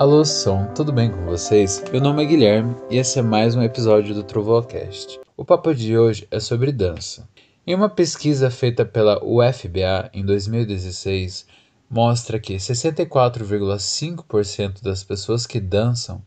Alô, 0.00 0.24
som, 0.24 0.64
tudo 0.74 0.92
bem 0.94 1.10
com 1.10 1.26
vocês? 1.26 1.84
Meu 1.92 2.00
nome 2.00 2.22
é 2.22 2.26
Guilherme 2.26 2.74
e 2.88 2.96
esse 2.96 3.18
é 3.18 3.22
mais 3.22 3.54
um 3.54 3.62
episódio 3.62 4.14
do 4.14 4.22
Trovoacast. 4.22 5.20
O 5.36 5.44
papo 5.44 5.74
de 5.74 5.98
hoje 5.98 6.26
é 6.30 6.40
sobre 6.40 6.72
dança. 6.72 7.28
Em 7.66 7.74
uma 7.74 7.90
pesquisa 7.90 8.50
feita 8.50 8.82
pela 8.82 9.22
UFBA 9.22 10.08
em 10.14 10.24
2016, 10.24 11.44
mostra 11.90 12.40
que 12.40 12.56
64,5% 12.56 14.82
das 14.82 15.04
pessoas 15.04 15.46
que 15.46 15.60
dançam 15.60 16.22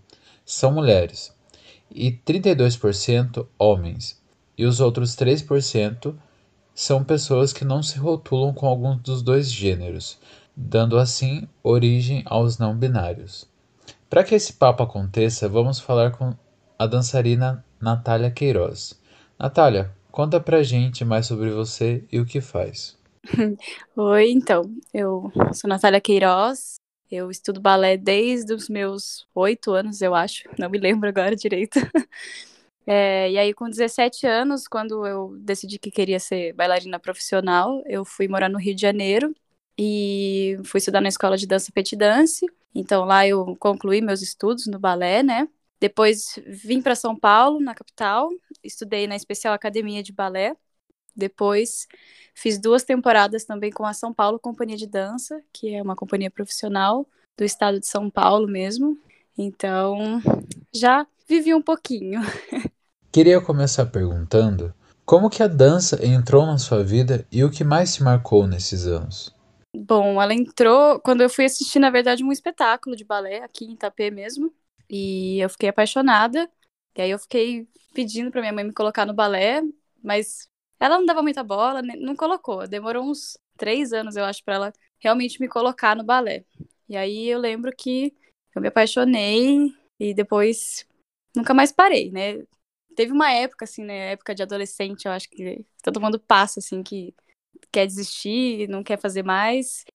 são 0.45 0.71
mulheres 0.71 1.33
e 1.89 2.11
32% 2.11 3.47
homens, 3.57 4.21
e 4.55 4.67
os 4.67 4.81
outros 4.81 5.15
3% 5.15 6.13
são 6.75 7.03
pessoas 7.03 7.51
que 7.51 7.65
não 7.65 7.81
se 7.81 7.97
rotulam 7.97 8.53
com 8.53 8.67
algum 8.67 8.95
dos 8.95 9.23
dois 9.23 9.51
gêneros, 9.51 10.19
dando 10.55 10.99
assim 10.99 11.47
origem 11.63 12.21
aos 12.27 12.59
não 12.59 12.77
binários. 12.77 13.51
Para 14.13 14.23
que 14.23 14.35
esse 14.35 14.53
papo 14.53 14.83
aconteça, 14.83 15.49
vamos 15.49 15.79
falar 15.79 16.11
com 16.11 16.35
a 16.77 16.85
dançarina 16.85 17.65
Natália 17.81 18.29
Queiroz. 18.29 19.01
Natália, 19.39 19.91
conta 20.11 20.39
pra 20.39 20.61
gente 20.61 21.03
mais 21.03 21.25
sobre 21.25 21.49
você 21.49 22.03
e 22.11 22.19
o 22.19 22.25
que 22.25 22.39
faz. 22.39 22.95
Oi, 23.97 24.29
então, 24.29 24.71
eu 24.93 25.31
sou 25.51 25.67
Natália 25.67 25.99
Queiroz, 25.99 26.75
eu 27.09 27.31
estudo 27.31 27.59
balé 27.59 27.97
desde 27.97 28.53
os 28.53 28.69
meus 28.69 29.25
oito 29.33 29.71
anos, 29.71 29.99
eu 29.99 30.13
acho, 30.13 30.47
não 30.59 30.69
me 30.69 30.77
lembro 30.77 31.09
agora 31.09 31.35
direito. 31.35 31.79
É, 32.85 33.31
e 33.31 33.37
aí, 33.37 33.53
com 33.53 33.69
17 33.69 34.27
anos, 34.27 34.67
quando 34.67 35.07
eu 35.07 35.37
decidi 35.39 35.79
que 35.79 35.89
queria 35.89 36.19
ser 36.19 36.51
bailarina 36.51 36.99
profissional, 36.99 37.81
eu 37.85 38.03
fui 38.03 38.27
morar 38.27 38.49
no 38.49 38.59
Rio 38.59 38.75
de 38.75 38.81
Janeiro 38.81 39.33
e 39.79 40.59
fui 40.65 40.79
estudar 40.79 40.99
na 40.99 41.07
escola 41.07 41.37
de 41.37 41.47
dança 41.47 41.71
Petit 41.71 41.95
Dance. 41.95 42.45
Então 42.73 43.05
lá 43.05 43.27
eu 43.27 43.55
concluí 43.57 44.01
meus 44.01 44.21
estudos 44.21 44.67
no 44.67 44.79
balé, 44.79 45.23
né? 45.23 45.47
Depois 45.79 46.39
vim 46.47 46.81
para 46.81 46.95
São 46.95 47.15
Paulo, 47.15 47.59
na 47.59 47.75
capital, 47.75 48.29
estudei 48.63 49.05
na 49.05 49.15
Especial 49.15 49.53
Academia 49.53 50.01
de 50.01 50.13
Balé. 50.13 50.55
Depois 51.15 51.87
fiz 52.33 52.57
duas 52.57 52.83
temporadas 52.83 53.45
também 53.45 53.71
com 53.71 53.85
a 53.85 53.93
São 53.93 54.13
Paulo 54.13 54.39
Companhia 54.39 54.77
de 54.77 54.87
Dança, 54.87 55.41
que 55.51 55.75
é 55.75 55.81
uma 55.81 55.95
companhia 55.95 56.31
profissional 56.31 57.07
do 57.37 57.43
estado 57.43 57.79
de 57.79 57.87
São 57.87 58.09
Paulo 58.09 58.47
mesmo. 58.47 58.97
Então, 59.37 60.21
já 60.73 61.05
vivi 61.27 61.53
um 61.53 61.61
pouquinho. 61.61 62.21
Queria 63.11 63.41
começar 63.41 63.85
perguntando 63.87 64.73
como 65.05 65.29
que 65.29 65.43
a 65.43 65.47
dança 65.47 66.03
entrou 66.05 66.45
na 66.45 66.57
sua 66.57 66.83
vida 66.83 67.27
e 67.31 67.43
o 67.43 67.51
que 67.51 67.63
mais 67.63 67.93
te 67.93 68.03
marcou 68.03 68.47
nesses 68.47 68.87
anos? 68.87 69.32
Bom, 69.75 70.21
ela 70.21 70.33
entrou 70.33 70.99
quando 70.99 71.21
eu 71.21 71.29
fui 71.29 71.45
assistir, 71.45 71.79
na 71.79 71.89
verdade, 71.89 72.23
um 72.23 72.31
espetáculo 72.31 72.95
de 72.95 73.03
balé 73.03 73.43
aqui 73.43 73.65
em 73.65 73.73
Itapê 73.73 74.11
mesmo. 74.11 74.53
E 74.89 75.39
eu 75.39 75.49
fiquei 75.49 75.69
apaixonada. 75.69 76.49
E 76.95 77.01
aí 77.01 77.09
eu 77.09 77.17
fiquei 77.19 77.67
pedindo 77.93 78.29
para 78.31 78.41
minha 78.41 78.53
mãe 78.53 78.63
me 78.63 78.73
colocar 78.73 79.05
no 79.05 79.13
balé, 79.13 79.61
mas 80.03 80.47
ela 80.79 80.97
não 80.97 81.05
dava 81.05 81.23
muita 81.23 81.43
bola, 81.43 81.81
não 81.81 82.15
colocou. 82.15 82.67
Demorou 82.67 83.03
uns 83.03 83.37
três 83.57 83.93
anos, 83.93 84.15
eu 84.15 84.23
acho, 84.25 84.43
para 84.43 84.55
ela 84.55 84.73
realmente 84.99 85.39
me 85.41 85.47
colocar 85.47 85.95
no 85.95 86.03
balé. 86.03 86.45
E 86.87 86.95
aí 86.95 87.27
eu 87.27 87.39
lembro 87.39 87.71
que 87.75 88.13
eu 88.55 88.61
me 88.61 88.67
apaixonei 88.67 89.73
e 89.99 90.13
depois 90.13 90.85
nunca 91.35 91.53
mais 91.53 91.71
parei, 91.71 92.11
né? 92.11 92.43
Teve 92.95 93.11
uma 93.11 93.31
época, 93.31 93.65
assim, 93.65 93.83
né? 93.83 94.11
Época 94.11 94.35
de 94.35 94.43
adolescente, 94.43 95.05
eu 95.05 95.11
acho 95.11 95.27
que 95.29 95.65
todo 95.81 95.99
mundo 95.99 96.19
passa, 96.19 96.59
assim, 96.59 96.83
que 96.83 97.13
quer 97.71 97.85
desistir, 97.87 98.67
não 98.69 98.83
quer 98.83 98.99
fazer 98.99 99.23
mais. 99.23 99.85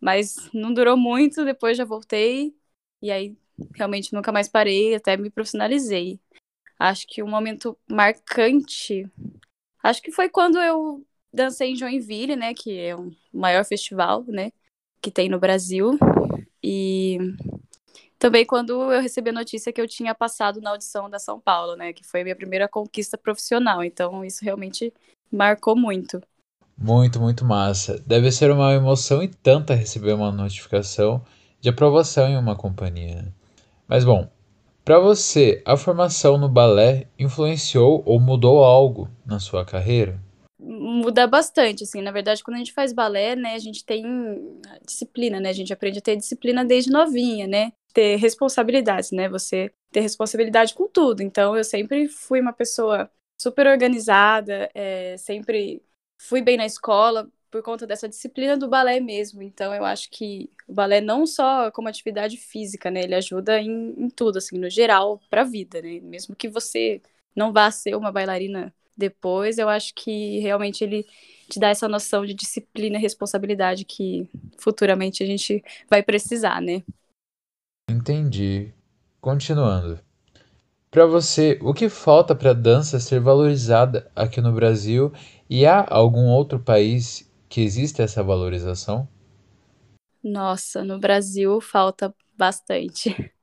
Mas 0.00 0.50
não 0.52 0.72
durou 0.72 0.96
muito, 0.96 1.44
depois 1.44 1.76
já 1.76 1.84
voltei. 1.84 2.54
E 3.02 3.10
aí 3.10 3.36
realmente 3.74 4.12
nunca 4.12 4.32
mais 4.32 4.48
parei, 4.48 4.94
até 4.94 5.16
me 5.16 5.30
profissionalizei. 5.30 6.20
Acho 6.78 7.06
que 7.06 7.22
um 7.22 7.28
momento 7.28 7.76
marcante. 7.88 9.10
Acho 9.82 10.02
que 10.02 10.12
foi 10.12 10.28
quando 10.28 10.58
eu 10.58 11.04
dancei 11.32 11.70
em 11.72 11.76
Joinville, 11.76 12.36
né? 12.36 12.52
Que 12.54 12.78
é 12.78 12.94
o 12.94 13.10
maior 13.32 13.64
festival, 13.64 14.24
né? 14.26 14.52
Que 15.00 15.10
tem 15.10 15.28
no 15.28 15.38
Brasil. 15.38 15.98
E 16.62 17.18
também 18.18 18.44
quando 18.44 18.92
eu 18.92 19.00
recebi 19.00 19.30
a 19.30 19.32
notícia 19.32 19.72
que 19.72 19.80
eu 19.80 19.88
tinha 19.88 20.14
passado 20.14 20.60
na 20.60 20.70
audição 20.70 21.08
da 21.08 21.18
São 21.18 21.40
Paulo, 21.40 21.76
né? 21.76 21.92
Que 21.92 22.04
foi 22.04 22.20
a 22.20 22.24
minha 22.24 22.36
primeira 22.36 22.68
conquista 22.68 23.16
profissional. 23.16 23.82
Então 23.82 24.24
isso 24.24 24.44
realmente 24.44 24.92
marcou 25.30 25.76
muito. 25.76 26.20
Muito, 26.78 27.20
muito 27.20 27.44
massa. 27.44 28.02
Deve 28.06 28.30
ser 28.30 28.50
uma 28.50 28.72
emoção 28.74 29.22
e 29.22 29.28
tanta 29.28 29.74
receber 29.74 30.12
uma 30.12 30.30
notificação 30.30 31.24
de 31.60 31.68
aprovação 31.68 32.28
em 32.28 32.36
uma 32.36 32.54
companhia. 32.54 33.32
Mas 33.88 34.04
bom, 34.04 34.28
para 34.84 34.98
você, 35.00 35.62
a 35.64 35.76
formação 35.76 36.38
no 36.38 36.48
balé 36.48 37.08
influenciou 37.18 38.02
ou 38.06 38.20
mudou 38.20 38.62
algo 38.62 39.08
na 39.24 39.40
sua 39.40 39.64
carreira? 39.64 40.20
Muda 40.58 41.26
bastante, 41.26 41.84
assim. 41.84 42.00
Na 42.02 42.12
verdade, 42.12 42.44
quando 42.44 42.54
a 42.56 42.58
gente 42.58 42.72
faz 42.72 42.92
balé, 42.92 43.34
né, 43.34 43.54
a 43.54 43.58
gente 43.58 43.84
tem 43.84 44.04
disciplina, 44.86 45.40
né? 45.40 45.48
A 45.48 45.52
gente 45.52 45.72
aprende 45.72 45.98
a 45.98 46.02
ter 46.02 46.16
disciplina 46.16 46.64
desde 46.64 46.90
novinha, 46.90 47.46
né? 47.46 47.72
Ter 47.92 48.16
responsabilidades, 48.16 49.10
né? 49.10 49.28
Você 49.28 49.72
ter 49.90 50.00
responsabilidade 50.00 50.74
com 50.74 50.86
tudo. 50.86 51.22
Então, 51.22 51.56
eu 51.56 51.64
sempre 51.64 52.06
fui 52.08 52.40
uma 52.40 52.52
pessoa 52.52 53.10
super 53.38 53.66
organizada, 53.66 54.70
é, 54.74 55.16
sempre 55.16 55.82
fui 56.18 56.42
bem 56.42 56.56
na 56.56 56.66
escola 56.66 57.30
por 57.50 57.62
conta 57.62 57.86
dessa 57.86 58.08
disciplina 58.08 58.56
do 58.56 58.68
balé 58.68 59.00
mesmo. 59.00 59.42
Então 59.42 59.74
eu 59.74 59.84
acho 59.84 60.10
que 60.10 60.50
o 60.68 60.74
balé 60.74 61.00
não 61.00 61.26
só 61.26 61.70
como 61.70 61.88
atividade 61.88 62.36
física, 62.36 62.90
né? 62.90 63.02
Ele 63.02 63.14
ajuda 63.14 63.60
em, 63.60 63.94
em 63.96 64.10
tudo, 64.10 64.38
assim, 64.38 64.58
no 64.58 64.68
geral, 64.68 65.20
para 65.30 65.42
a 65.42 65.44
vida, 65.44 65.80
né? 65.80 66.00
Mesmo 66.00 66.34
que 66.36 66.48
você 66.48 67.00
não 67.34 67.52
vá 67.52 67.70
ser 67.70 67.96
uma 67.96 68.12
bailarina 68.12 68.74
depois, 68.96 69.58
eu 69.58 69.68
acho 69.68 69.94
que 69.94 70.38
realmente 70.40 70.82
ele 70.82 71.06
te 71.48 71.60
dá 71.60 71.68
essa 71.68 71.88
noção 71.88 72.24
de 72.24 72.32
disciplina 72.32 72.96
e 72.96 73.00
responsabilidade 73.00 73.84
que 73.84 74.28
futuramente 74.58 75.22
a 75.22 75.26
gente 75.26 75.62
vai 75.88 76.02
precisar, 76.02 76.60
né? 76.62 76.82
Entendi. 77.88 78.72
Continuando. 79.20 80.00
Para 80.90 81.04
você, 81.04 81.58
o 81.60 81.74
que 81.74 81.88
falta 81.88 82.34
para 82.34 82.50
a 82.50 82.54
dança 82.54 82.98
ser 82.98 83.20
valorizada 83.20 84.10
aqui 84.16 84.40
no 84.40 84.52
Brasil 84.52 85.12
e 85.48 85.66
há 85.66 85.86
algum 85.88 86.28
outro 86.28 86.58
país 86.58 87.30
que 87.48 87.60
existe 87.60 88.02
essa 88.02 88.22
valorização? 88.22 89.08
Nossa, 90.22 90.82
no 90.82 90.98
Brasil 90.98 91.60
falta 91.60 92.14
bastante. 92.36 93.14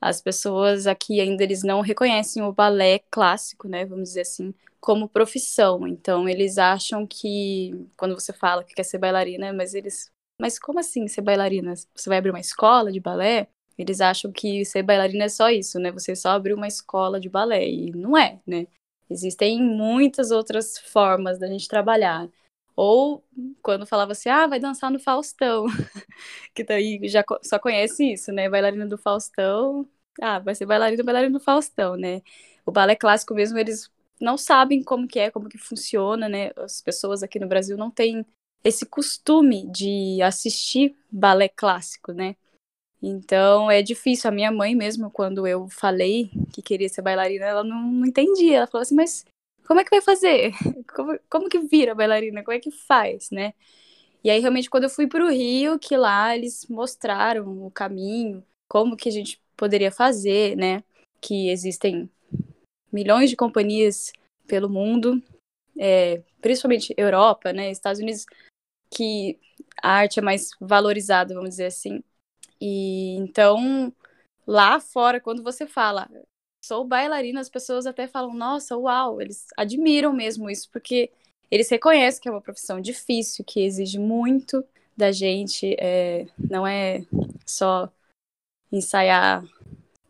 As 0.00 0.20
pessoas 0.20 0.86
aqui 0.86 1.20
ainda 1.20 1.42
eles 1.42 1.62
não 1.62 1.80
reconhecem 1.80 2.42
o 2.42 2.52
balé 2.52 3.00
clássico, 3.10 3.68
né, 3.68 3.84
vamos 3.84 4.10
dizer 4.10 4.22
assim, 4.22 4.54
como 4.80 5.08
profissão. 5.08 5.86
Então 5.86 6.28
eles 6.28 6.56
acham 6.56 7.06
que 7.06 7.72
quando 7.96 8.14
você 8.14 8.32
fala 8.32 8.64
que 8.64 8.74
quer 8.74 8.84
ser 8.84 8.98
bailarina, 8.98 9.52
mas 9.52 9.74
eles, 9.74 10.10
mas 10.40 10.58
como 10.58 10.78
assim 10.78 11.08
ser 11.08 11.22
bailarina? 11.22 11.74
Você 11.94 12.08
vai 12.08 12.18
abrir 12.18 12.30
uma 12.30 12.40
escola 12.40 12.92
de 12.92 13.00
balé? 13.00 13.48
Eles 13.76 14.00
acham 14.00 14.32
que 14.32 14.64
ser 14.64 14.82
bailarina 14.82 15.24
é 15.24 15.28
só 15.28 15.50
isso, 15.50 15.78
né? 15.78 15.92
Você 15.92 16.16
só 16.16 16.30
abriu 16.30 16.56
uma 16.56 16.66
escola 16.66 17.20
de 17.20 17.28
balé. 17.28 17.68
E 17.68 17.90
não 17.92 18.16
é, 18.16 18.40
né? 18.46 18.66
Existem 19.10 19.62
muitas 19.62 20.30
outras 20.30 20.78
formas 20.78 21.38
da 21.38 21.46
gente 21.46 21.68
trabalhar. 21.68 22.28
Ou 22.76 23.24
quando 23.62 23.86
falava 23.86 24.12
assim, 24.12 24.28
ah, 24.28 24.46
vai 24.46 24.60
dançar 24.60 24.90
no 24.90 25.00
Faustão. 25.00 25.66
que 26.54 26.62
daí 26.62 27.00
já 27.08 27.24
só 27.42 27.58
conhece 27.58 28.12
isso, 28.12 28.30
né? 28.32 28.48
Bailarina 28.48 28.86
do 28.86 28.98
Faustão. 28.98 29.88
Ah, 30.20 30.38
vai 30.38 30.54
ser 30.54 30.66
bailarina, 30.66 31.02
bailarina 31.02 31.38
do 31.38 31.44
Faustão, 31.44 31.96
né? 31.96 32.22
O 32.64 32.70
balé 32.70 32.94
clássico 32.94 33.34
mesmo, 33.34 33.58
eles 33.58 33.90
não 34.20 34.36
sabem 34.36 34.82
como 34.82 35.08
que 35.08 35.18
é, 35.18 35.30
como 35.30 35.48
que 35.48 35.58
funciona, 35.58 36.28
né? 36.28 36.50
As 36.56 36.82
pessoas 36.82 37.22
aqui 37.22 37.38
no 37.38 37.48
Brasil 37.48 37.76
não 37.76 37.90
têm 37.90 38.24
esse 38.62 38.84
costume 38.84 39.66
de 39.70 40.20
assistir 40.22 40.96
balé 41.10 41.48
clássico, 41.48 42.12
né? 42.12 42.36
Então 43.02 43.70
é 43.70 43.82
difícil. 43.82 44.28
A 44.28 44.32
minha 44.32 44.50
mãe 44.50 44.74
mesmo, 44.74 45.10
quando 45.10 45.46
eu 45.46 45.68
falei 45.68 46.30
que 46.52 46.62
queria 46.62 46.88
ser 46.88 47.02
bailarina, 47.02 47.44
ela 47.46 47.64
não, 47.64 47.82
não 47.82 48.06
entendia. 48.06 48.58
Ela 48.58 48.66
falou 48.66 48.82
assim, 48.82 48.94
mas 48.94 49.24
como 49.66 49.80
é 49.80 49.84
que 49.84 49.90
vai 49.90 50.00
fazer? 50.00 50.52
Como, 50.94 51.18
como 51.28 51.48
que 51.48 51.58
vira 51.60 51.94
bailarina? 51.94 52.42
Como 52.42 52.56
é 52.56 52.58
que 52.58 52.70
faz, 52.70 53.30
né? 53.30 53.52
E 54.24 54.30
aí, 54.30 54.40
realmente, 54.40 54.68
quando 54.68 54.84
eu 54.84 54.90
fui 54.90 55.06
para 55.06 55.24
o 55.24 55.30
Rio, 55.30 55.78
que 55.78 55.96
lá 55.96 56.34
eles 56.34 56.66
mostraram 56.68 57.66
o 57.66 57.70
caminho, 57.70 58.42
como 58.68 58.96
que 58.96 59.08
a 59.08 59.12
gente 59.12 59.40
poderia 59.56 59.92
fazer, 59.92 60.56
né? 60.56 60.82
Que 61.20 61.50
existem 61.50 62.10
milhões 62.92 63.30
de 63.30 63.36
companhias 63.36 64.12
pelo 64.46 64.68
mundo, 64.68 65.22
é, 65.78 66.22
principalmente 66.40 66.94
Europa, 66.96 67.52
né? 67.52 67.70
Estados 67.70 68.00
Unidos, 68.00 68.24
que 68.90 69.38
a 69.82 69.90
arte 69.90 70.18
é 70.18 70.22
mais 70.22 70.50
valorizada, 70.60 71.34
vamos 71.34 71.50
dizer 71.50 71.66
assim. 71.66 72.02
E 72.60 73.14
então, 73.16 73.92
lá 74.46 74.80
fora, 74.80 75.20
quando 75.20 75.42
você 75.42 75.66
fala, 75.66 76.08
sou 76.64 76.84
bailarina, 76.84 77.40
as 77.40 77.48
pessoas 77.48 77.86
até 77.86 78.06
falam, 78.06 78.34
nossa, 78.34 78.76
uau, 78.76 79.20
eles 79.20 79.46
admiram 79.56 80.12
mesmo 80.12 80.50
isso, 80.50 80.68
porque 80.72 81.10
eles 81.50 81.68
reconhecem 81.70 82.20
que 82.20 82.28
é 82.28 82.32
uma 82.32 82.42
profissão 82.42 82.80
difícil, 82.80 83.44
que 83.44 83.60
exige 83.60 83.98
muito 83.98 84.64
da 84.96 85.12
gente, 85.12 85.76
é, 85.78 86.26
não 86.38 86.66
é 86.66 87.04
só 87.46 87.90
ensaiar 88.72 89.44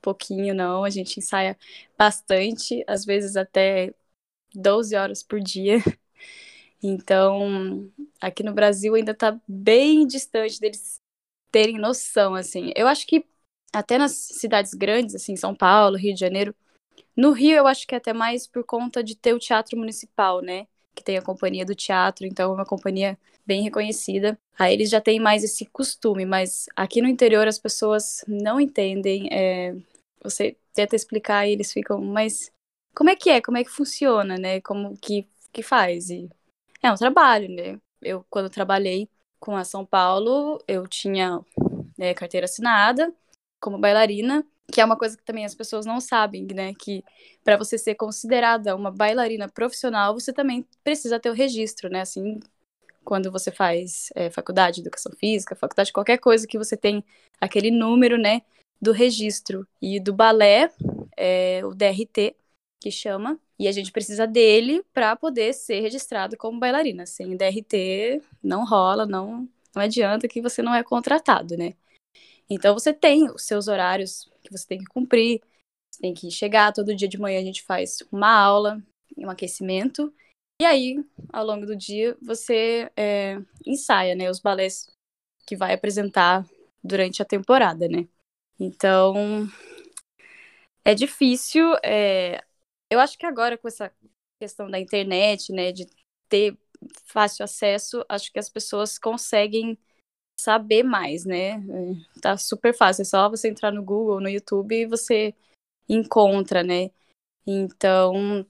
pouquinho, 0.00 0.54
não. 0.54 0.84
A 0.84 0.90
gente 0.90 1.18
ensaia 1.18 1.56
bastante, 1.96 2.84
às 2.86 3.04
vezes 3.04 3.36
até 3.36 3.94
12 4.54 4.96
horas 4.96 5.22
por 5.22 5.40
dia. 5.40 5.78
Então, 6.80 7.90
aqui 8.20 8.44
no 8.44 8.54
Brasil 8.54 8.94
ainda 8.94 9.10
está 9.10 9.36
bem 9.48 10.06
distante 10.06 10.60
deles 10.60 11.00
terem 11.50 11.78
noção, 11.78 12.34
assim. 12.34 12.72
Eu 12.76 12.86
acho 12.86 13.06
que 13.06 13.24
até 13.72 13.98
nas 13.98 14.12
cidades 14.12 14.74
grandes, 14.74 15.14
assim, 15.14 15.36
São 15.36 15.54
Paulo, 15.54 15.96
Rio 15.96 16.14
de 16.14 16.20
Janeiro, 16.20 16.54
no 17.16 17.32
Rio 17.32 17.56
eu 17.56 17.66
acho 17.66 17.86
que 17.86 17.94
é 17.94 17.98
até 17.98 18.12
mais 18.12 18.46
por 18.46 18.64
conta 18.64 19.02
de 19.02 19.16
ter 19.16 19.32
o 19.34 19.38
teatro 19.38 19.76
municipal, 19.76 20.40
né? 20.40 20.66
Que 20.94 21.02
tem 21.02 21.16
a 21.16 21.22
companhia 21.22 21.64
do 21.64 21.74
teatro, 21.74 22.26
então 22.26 22.52
é 22.52 22.54
uma 22.54 22.64
companhia 22.64 23.18
bem 23.46 23.62
reconhecida. 23.62 24.38
Aí 24.58 24.74
eles 24.74 24.90
já 24.90 25.00
têm 25.00 25.18
mais 25.18 25.42
esse 25.42 25.66
costume, 25.66 26.24
mas 26.24 26.66
aqui 26.76 27.00
no 27.00 27.08
interior 27.08 27.46
as 27.48 27.58
pessoas 27.58 28.24
não 28.28 28.60
entendem. 28.60 29.28
É, 29.32 29.74
você 30.22 30.56
tenta 30.74 30.96
explicar 30.96 31.46
e 31.46 31.52
eles 31.52 31.72
ficam, 31.72 32.00
mas 32.00 32.50
como 32.94 33.10
é 33.10 33.16
que 33.16 33.30
é? 33.30 33.40
Como 33.40 33.56
é 33.56 33.64
que 33.64 33.70
funciona, 33.70 34.36
né? 34.36 34.60
Como 34.60 34.96
que, 34.98 35.26
que 35.52 35.62
faz? 35.62 36.10
E 36.10 36.28
é 36.82 36.92
um 36.92 36.96
trabalho, 36.96 37.48
né? 37.48 37.78
Eu, 38.02 38.24
quando 38.30 38.50
trabalhei 38.50 39.08
com 39.40 39.56
a 39.56 39.64
São 39.64 39.84
Paulo, 39.84 40.62
eu 40.66 40.86
tinha 40.86 41.40
né, 41.96 42.14
carteira 42.14 42.44
assinada 42.44 43.12
como 43.60 43.78
bailarina, 43.78 44.46
que 44.72 44.80
é 44.80 44.84
uma 44.84 44.96
coisa 44.96 45.16
que 45.16 45.24
também 45.24 45.44
as 45.44 45.54
pessoas 45.54 45.86
não 45.86 46.00
sabem, 46.00 46.46
né? 46.54 46.72
Que 46.74 47.02
para 47.42 47.56
você 47.56 47.78
ser 47.78 47.94
considerada 47.94 48.76
uma 48.76 48.90
bailarina 48.90 49.48
profissional, 49.48 50.14
você 50.14 50.32
também 50.32 50.66
precisa 50.84 51.18
ter 51.18 51.30
o 51.30 51.34
registro, 51.34 51.88
né? 51.88 52.02
Assim, 52.02 52.38
quando 53.04 53.32
você 53.32 53.50
faz 53.50 54.10
é, 54.14 54.30
faculdade 54.30 54.76
de 54.76 54.82
educação 54.82 55.12
física, 55.18 55.56
faculdade 55.56 55.88
de 55.88 55.92
qualquer 55.92 56.18
coisa 56.18 56.46
que 56.46 56.58
você 56.58 56.76
tem 56.76 57.02
aquele 57.40 57.70
número, 57.70 58.18
né? 58.18 58.42
Do 58.80 58.92
registro. 58.92 59.66
E 59.80 59.98
do 59.98 60.12
balé, 60.12 60.70
é, 61.16 61.62
o 61.64 61.74
DRT, 61.74 62.36
que 62.80 62.90
chama, 62.90 63.40
e 63.58 63.66
a 63.66 63.72
gente 63.72 63.90
precisa 63.90 64.26
dele 64.26 64.84
para 64.92 65.16
poder 65.16 65.52
ser 65.52 65.80
registrado 65.80 66.36
como 66.36 66.60
bailarina. 66.60 67.06
Sem 67.06 67.36
DRT 67.36 68.22
não 68.42 68.64
rola, 68.64 69.04
não, 69.04 69.48
não 69.74 69.82
adianta 69.82 70.28
que 70.28 70.40
você 70.40 70.62
não 70.62 70.74
é 70.74 70.84
contratado, 70.84 71.56
né? 71.56 71.74
Então 72.48 72.72
você 72.72 72.94
tem 72.94 73.28
os 73.30 73.42
seus 73.42 73.68
horários 73.68 74.30
que 74.42 74.50
você 74.50 74.66
tem 74.66 74.78
que 74.78 74.86
cumprir, 74.86 75.40
você 75.90 76.00
tem 76.00 76.14
que 76.14 76.30
chegar 76.30 76.72
todo 76.72 76.94
dia 76.94 77.08
de 77.08 77.18
manhã 77.18 77.40
a 77.40 77.44
gente 77.44 77.62
faz 77.62 77.98
uma 78.10 78.30
aula, 78.30 78.82
um 79.16 79.28
aquecimento, 79.28 80.12
e 80.60 80.64
aí 80.64 81.04
ao 81.32 81.44
longo 81.44 81.66
do 81.66 81.76
dia 81.76 82.16
você 82.22 82.90
é, 82.96 83.38
ensaia, 83.66 84.14
né, 84.14 84.30
os 84.30 84.40
balés 84.40 84.88
que 85.46 85.56
vai 85.56 85.74
apresentar 85.74 86.46
durante 86.82 87.20
a 87.20 87.24
temporada, 87.24 87.88
né? 87.88 88.08
Então 88.58 89.46
é 90.84 90.94
difícil, 90.94 91.74
é, 91.84 92.42
eu 92.90 93.00
acho 93.00 93.18
que 93.18 93.26
agora 93.26 93.58
com 93.58 93.68
essa 93.68 93.92
questão 94.40 94.70
da 94.70 94.78
internet, 94.78 95.52
né, 95.52 95.72
de 95.72 95.86
ter 96.28 96.56
fácil 97.04 97.44
acesso, 97.44 98.04
acho 98.08 98.32
que 98.32 98.38
as 98.38 98.48
pessoas 98.48 98.98
conseguem 98.98 99.78
saber 100.40 100.84
mais, 100.84 101.24
né? 101.24 101.54
É, 101.54 102.20
tá 102.20 102.36
super 102.36 102.72
fácil, 102.74 103.02
é 103.02 103.04
só 103.04 103.28
você 103.28 103.48
entrar 103.48 103.72
no 103.72 103.82
Google, 103.82 104.20
no 104.20 104.28
YouTube 104.28 104.74
e 104.74 104.86
você 104.86 105.34
encontra, 105.88 106.62
né? 106.62 106.90
Então, 107.46 108.46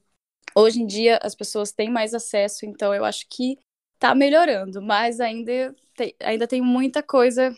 hoje 0.54 0.80
em 0.82 0.86
dia 0.86 1.18
as 1.22 1.34
pessoas 1.34 1.72
têm 1.72 1.90
mais 1.90 2.12
acesso, 2.12 2.66
então 2.66 2.94
eu 2.94 3.04
acho 3.04 3.26
que 3.28 3.58
tá 3.98 4.14
melhorando, 4.14 4.82
mas 4.82 5.20
ainda 5.20 5.74
tem, 5.96 6.14
ainda 6.20 6.46
tem 6.46 6.60
muita 6.60 7.02
coisa 7.02 7.54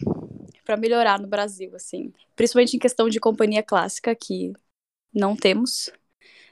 para 0.65 0.77
melhorar 0.77 1.19
no 1.19 1.27
Brasil, 1.27 1.75
assim, 1.75 2.13
principalmente 2.37 2.77
em 2.77 2.79
questão 2.79 3.09
de 3.09 3.19
companhia 3.19 3.63
clássica 3.63 4.15
que 4.15 4.53
não 5.13 5.35
temos, 5.35 5.91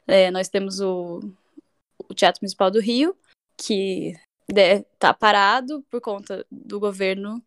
é, 0.07 0.31
nós 0.31 0.49
temos 0.49 0.81
o, 0.81 1.21
o 2.09 2.15
Teatro 2.15 2.41
Municipal 2.43 2.71
do 2.71 2.81
Rio, 2.81 3.17
que 3.57 4.15
está 4.49 5.13
parado 5.13 5.85
por 5.91 6.01
conta 6.01 6.47
do 6.51 6.81
governo, 6.81 7.43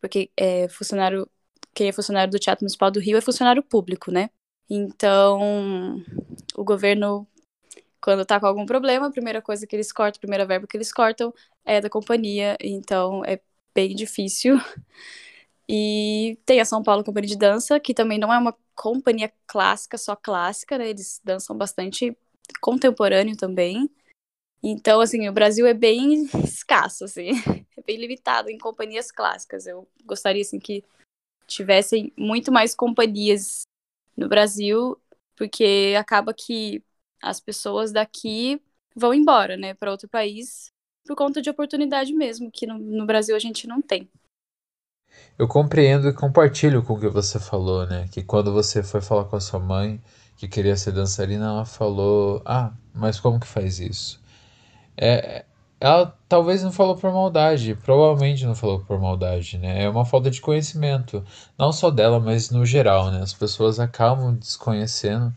porque 0.00 0.30
é 0.36 0.68
funcionário, 0.68 1.28
quem 1.74 1.88
é 1.88 1.92
funcionário 1.92 2.30
do 2.30 2.38
Teatro 2.38 2.64
Municipal 2.64 2.90
do 2.90 3.00
Rio 3.00 3.18
é 3.18 3.20
funcionário 3.20 3.62
público, 3.62 4.10
né? 4.10 4.30
Então, 4.68 6.02
o 6.56 6.64
governo, 6.64 7.26
quando 8.00 8.22
está 8.22 8.40
com 8.40 8.46
algum 8.46 8.66
problema, 8.66 9.06
a 9.06 9.12
primeira 9.12 9.42
coisa 9.42 9.66
que 9.66 9.76
eles 9.76 9.92
cortam, 9.92 10.18
a 10.18 10.20
primeira 10.20 10.46
verba 10.46 10.66
que 10.66 10.76
eles 10.76 10.92
cortam 10.92 11.32
é 11.64 11.80
da 11.80 11.90
companhia, 11.90 12.56
então 12.60 13.24
é 13.24 13.40
bem 13.74 13.94
difícil. 13.94 14.56
E 15.68 16.38
tem 16.46 16.60
a 16.60 16.64
São 16.64 16.82
Paulo 16.82 17.02
Companhia 17.02 17.28
de 17.28 17.36
Dança, 17.36 17.80
que 17.80 17.92
também 17.92 18.18
não 18.18 18.32
é 18.32 18.38
uma 18.38 18.56
companhia 18.74 19.32
clássica, 19.46 19.98
só 19.98 20.14
clássica, 20.14 20.78
né? 20.78 20.88
Eles 20.88 21.20
dançam 21.24 21.56
bastante 21.56 22.16
contemporâneo 22.60 23.36
também. 23.36 23.90
Então, 24.62 25.00
assim, 25.00 25.28
o 25.28 25.32
Brasil 25.32 25.66
é 25.66 25.74
bem 25.74 26.24
escasso, 26.44 27.04
assim, 27.04 27.30
é 27.76 27.82
bem 27.82 27.96
limitado 27.96 28.48
em 28.48 28.58
companhias 28.58 29.10
clássicas. 29.10 29.66
Eu 29.66 29.88
gostaria, 30.04 30.42
assim, 30.42 30.58
que 30.58 30.84
tivessem 31.46 32.12
muito 32.16 32.50
mais 32.50 32.74
companhias 32.74 33.62
no 34.16 34.28
Brasil, 34.28 34.98
porque 35.36 35.94
acaba 35.98 36.32
que 36.34 36.82
as 37.22 37.40
pessoas 37.40 37.92
daqui 37.92 38.60
vão 38.94 39.12
embora, 39.12 39.56
né, 39.56 39.74
para 39.74 39.90
outro 39.90 40.08
país 40.08 40.70
por 41.06 41.14
conta 41.14 41.40
de 41.40 41.48
oportunidade 41.48 42.12
mesmo, 42.12 42.50
que 42.50 42.66
no, 42.66 42.78
no 42.78 43.06
Brasil 43.06 43.36
a 43.36 43.38
gente 43.38 43.68
não 43.68 43.80
tem. 43.80 44.08
Eu 45.38 45.46
compreendo 45.48 46.08
e 46.08 46.12
compartilho 46.12 46.82
com 46.82 46.94
o 46.94 47.00
que 47.00 47.08
você 47.08 47.38
falou, 47.38 47.86
né? 47.86 48.08
Que 48.10 48.22
quando 48.22 48.52
você 48.52 48.82
foi 48.82 49.00
falar 49.00 49.24
com 49.24 49.36
a 49.36 49.40
sua 49.40 49.60
mãe 49.60 50.00
que 50.36 50.48
queria 50.48 50.76
ser 50.76 50.92
dançarina, 50.92 51.46
ela 51.46 51.64
falou: 51.64 52.42
Ah, 52.44 52.72
mas 52.94 53.20
como 53.20 53.40
que 53.40 53.46
faz 53.46 53.78
isso? 53.80 54.20
É, 54.96 55.44
ela 55.80 56.16
talvez 56.28 56.62
não 56.62 56.72
falou 56.72 56.96
por 56.96 57.12
maldade, 57.12 57.74
provavelmente 57.74 58.46
não 58.46 58.54
falou 58.54 58.80
por 58.80 58.98
maldade, 58.98 59.58
né? 59.58 59.84
É 59.84 59.88
uma 59.88 60.04
falta 60.04 60.30
de 60.30 60.40
conhecimento, 60.40 61.24
não 61.58 61.72
só 61.72 61.90
dela, 61.90 62.18
mas 62.18 62.50
no 62.50 62.64
geral, 62.64 63.10
né? 63.10 63.20
As 63.22 63.34
pessoas 63.34 63.78
acabam 63.78 64.34
desconhecendo 64.34 65.34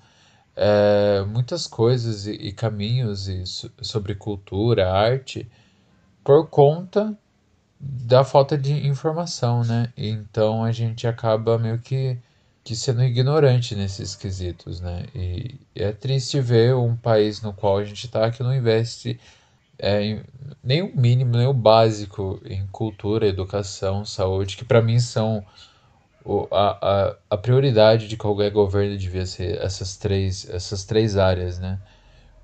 é, 0.55 1.23
muitas 1.27 1.67
coisas 1.67 2.25
e, 2.27 2.31
e 2.33 2.51
caminhos 2.53 3.27
e 3.27 3.45
so, 3.45 3.71
sobre 3.81 4.15
cultura, 4.15 4.91
arte, 4.91 5.49
por 6.23 6.47
conta 6.49 7.17
da 7.80 8.24
falta 8.24 8.57
de 8.57 8.74
informação, 8.88 9.64
né? 9.64 9.94
Então 9.95 10.64
a 10.64 10.71
gente 10.71 11.07
acaba 11.07 11.57
meio 11.57 11.80
que, 11.80 12.18
que 12.64 12.76
sendo 12.76 13.04
ignorante 13.04 13.76
nesses 13.76 14.16
quesitos, 14.16 14.81
né? 14.81 15.06
E 15.16 15.56
é 15.76 15.92
triste 15.92 16.42
ver 16.42 16.76
um 16.76 16.95
país 16.95 17.42
no 17.42 17.54
qual 17.54 17.78
a 17.78 17.86
gente 17.86 18.06
está 18.06 18.30
que 18.31 18.44
não 18.44 18.54
investe 18.54 19.19
é, 19.78 20.21
nem 20.64 20.81
o 20.81 20.95
mínimo, 20.95 21.38
nem 21.38 21.48
o 21.48 21.54
básico 21.54 22.42
em 22.45 22.68
cultura, 22.68 23.28
educação, 23.28 24.04
saúde, 24.06 24.57
que 24.57 24.66
para 24.66 24.81
mim 24.81 25.00
são 25.00 25.45
o, 26.26 26.48
a, 26.52 27.07
a, 27.09 27.16
a 27.30 27.38
prioridade 27.38 28.07
de 28.07 28.18
qualquer 28.18 28.52
governo 28.52 28.98
devia 28.98 29.26
ser 29.26 29.57
essas 29.62 29.95
três, 29.98 30.50
essas 30.50 30.83
três 30.83 31.18
áreas, 31.18 31.59
né? 31.59 31.80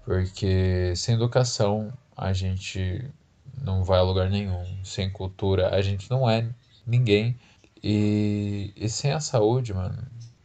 Porque 0.05 0.93
sem 0.95 1.15
educação 1.15 1.91
a 2.15 2.31
gente 2.31 3.03
não 3.61 3.83
vai 3.83 3.99
a 3.99 4.03
lugar 4.03 4.29
nenhum. 4.29 4.65
Sem 4.83 5.09
cultura, 5.09 5.75
a 5.75 5.81
gente 5.81 6.09
não 6.09 6.29
é 6.29 6.47
ninguém. 6.85 7.37
E, 7.83 8.73
e 8.75 8.89
sem 8.89 9.11
a 9.11 9.19
saúde, 9.19 9.73
mano, 9.73 9.97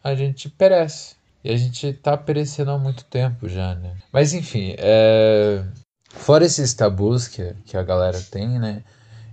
a 0.02 0.14
gente 0.14 0.48
perece. 0.48 1.16
E 1.42 1.50
a 1.50 1.56
gente 1.56 1.92
tá 1.94 2.16
perecendo 2.16 2.70
há 2.70 2.78
muito 2.78 3.04
tempo 3.04 3.48
já, 3.48 3.74
né? 3.74 3.96
Mas 4.12 4.34
enfim, 4.34 4.74
é... 4.78 5.64
fora 6.10 6.44
esses 6.44 6.74
tabus 6.74 7.28
que, 7.28 7.54
que 7.64 7.76
a 7.76 7.82
galera 7.82 8.20
tem, 8.30 8.58
né? 8.58 8.84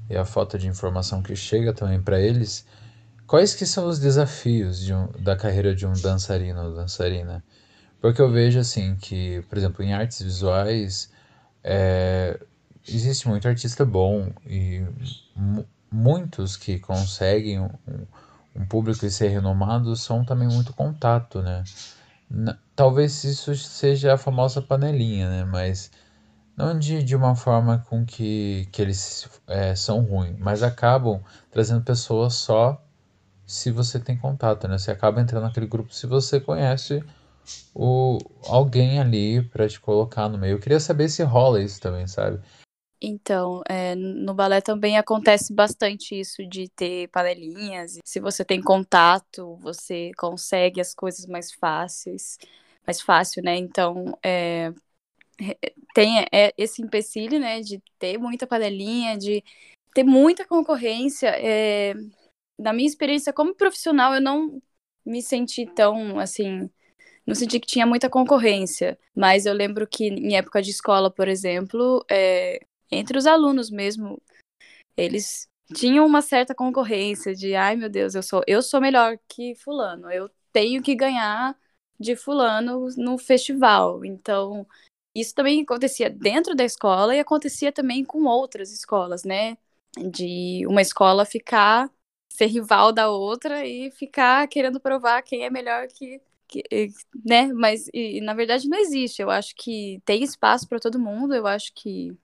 E 0.10 0.15
a 0.15 0.24
falta 0.24 0.57
de 0.57 0.67
informação 0.67 1.22
que 1.22 1.36
chega 1.36 1.74
também 1.74 2.01
para 2.01 2.19
eles, 2.19 2.65
quais 3.25 3.53
que 3.53 3.65
são 3.65 3.88
os 3.88 4.00
desafios 4.00 4.79
de 4.79 4.93
um, 4.93 5.07
da 5.19 5.36
carreira 5.36 5.75
de 5.75 5.86
um 5.86 5.91
dançarino 5.91 6.63
ou 6.63 6.74
dançarina? 6.74 7.43
Porque 8.00 8.22
eu 8.22 8.31
vejo 8.31 8.60
assim 8.60 8.96
que, 8.96 9.41
por 9.50 9.57
exemplo, 9.57 9.84
em 9.84 9.93
artes 9.93 10.22
visuais, 10.22 11.12
é, 11.62 12.39
existe 12.88 13.27
muito 13.27 13.48
artista 13.48 13.86
bom 13.86 14.32
e 14.46 14.84
muitos 15.91 16.56
que 16.56 16.79
conseguem 16.79 17.60
um, 17.60 17.70
um, 18.56 18.65
público 18.65 19.06
e 19.06 19.12
ser 19.12 19.29
renomado 19.29 19.96
são 19.96 20.24
também 20.24 20.48
muito 20.48 20.74
contato, 20.74 21.41
né? 21.41 21.63
talvez 22.75 23.24
isso 23.24 23.56
seja 23.56 24.13
a 24.13 24.17
famosa 24.17 24.62
panelinha, 24.62 25.29
né? 25.29 25.44
Mas 25.46 25.89
não 26.56 26.77
de, 26.77 27.03
de 27.03 27.15
uma 27.15 27.36
forma 27.36 27.84
com 27.89 28.06
que, 28.06 28.67
que 28.72 28.82
eles 28.82 29.29
é, 29.48 29.75
são 29.75 30.01
ruins, 30.01 30.38
mas 30.39 30.63
acabam 30.63 31.22
trazendo 31.51 31.82
pessoas 31.84 32.34
só 32.34 32.82
se 33.46 33.72
você 33.72 34.00
tem 34.00 34.17
contato, 34.17 34.67
né? 34.67 34.77
Você 34.77 34.91
acaba 34.91 35.22
entrando 35.22 35.44
naquele 35.44 35.67
grupo 35.67 35.94
se 35.94 36.06
você 36.06 36.39
conhece 36.39 37.03
o, 37.74 38.17
alguém 38.48 39.00
ali 39.00 39.41
para 39.41 39.67
te 39.70 39.79
colocar 39.79 40.27
no 40.27 40.38
meio. 40.38 40.56
Eu 40.56 40.60
queria 40.60 40.79
saber 40.79 41.08
se 41.10 41.24
rola 41.24 41.62
isso 41.62 41.79
também, 41.79 42.08
sabe? 42.08 42.39
Então, 43.01 43.62
é, 43.70 43.94
no 43.96 44.34
balé 44.34 44.60
também 44.60 44.98
acontece 44.98 45.54
bastante 45.54 46.20
isso 46.20 46.48
de 46.48 46.68
ter 46.70 47.08
panelinhas. 47.10 48.00
Se 48.04 48.20
você 48.20 48.44
tem 48.44 48.62
contato, 48.62 49.56
você 49.58 50.12
consegue 50.18 50.82
as 50.82 50.96
coisas 50.96 51.25
mais 51.27 51.51
fáceis, 51.51 52.38
mais 52.86 53.00
fácil, 53.00 53.44
né? 53.44 53.56
Então, 53.56 54.18
é, 54.24 54.74
tem 55.94 56.25
é, 56.32 56.54
esse 56.58 56.82
empecilho, 56.82 57.39
né, 57.39 57.62
de 57.62 57.82
ter 58.00 58.18
muita 58.18 58.48
panelinha, 58.48 59.18
de 59.18 59.44
ter 59.94 60.04
muita 60.04 60.46
concorrência. 60.46 61.30
É, 61.38 61.94
na 62.58 62.74
minha 62.74 62.88
experiência 62.88 63.34
como 63.34 63.56
profissional, 63.56 64.13
eu 64.16 64.22
não 64.22 64.62
me 65.06 65.22
senti 65.22 65.66
tão, 65.66 66.20
assim, 66.20 66.70
não 67.25 67.36
senti 67.36 67.60
que 67.60 67.68
tinha 67.68 67.86
muita 67.86 68.10
concorrência. 68.10 68.98
Mas 69.16 69.46
eu 69.46 69.54
lembro 69.54 69.88
que 69.88 70.08
em 70.08 70.36
época 70.38 70.62
de 70.62 70.72
escola, 70.72 71.12
por 71.12 71.27
exemplo, 71.27 72.06
é, 72.10 72.60
entre 72.91 73.17
os 73.17 73.25
alunos 73.27 73.70
mesmo, 73.70 74.22
eles 74.96 75.48
tinham 75.75 76.06
uma 76.06 76.22
certa 76.22 76.56
concorrência 76.56 77.36
de, 77.36 77.56
ai 77.56 77.75
meu 77.75 77.89
Deus, 77.89 78.15
eu 78.15 78.24
sou, 78.24 78.41
eu 78.48 78.62
sou 78.62 78.82
melhor 78.82 79.17
que 79.27 79.56
fulano, 79.56 80.10
eu 80.12 80.29
tenho 80.53 80.82
que 80.82 80.96
ganhar 80.96 81.56
de 82.00 82.15
fulano 82.15 82.88
no 82.98 83.17
festival. 83.17 84.06
Então, 84.06 84.65
isso 85.15 85.34
também 85.36 85.62
acontecia 85.62 86.10
dentro 86.10 86.56
da 86.56 86.63
escola 86.63 87.15
e 87.15 87.20
acontecia 87.20 87.72
também 87.72 88.03
com 88.06 88.24
outras 88.25 88.72
escolas, 88.72 89.24
né? 89.24 89.58
De 89.98 90.65
uma 90.67 90.82
escola 90.82 91.25
ficar 91.25 91.91
ser 92.29 92.48
rival 92.48 92.91
da 92.94 93.10
outra 93.10 93.65
e 93.65 93.89
ficar 93.91 94.48
querendo 94.48 94.79
provar 94.79 95.24
quem 95.24 95.44
é 95.44 95.50
melhor 95.50 95.88
que, 95.88 96.22
que 96.48 96.63
né? 97.25 97.48
Mas 97.53 97.88
e, 97.94 98.22
na 98.22 98.34
verdade 98.34 98.70
não 98.70 98.77
existe. 98.77 99.22
Eu 99.22 99.29
acho 99.32 99.56
que 99.56 100.00
tem 100.06 100.24
espaço 100.24 100.67
para 100.67 100.79
todo 100.79 101.00
mundo. 101.00 101.34
Eu 101.34 101.48
acho 101.48 101.74
que 101.74 102.15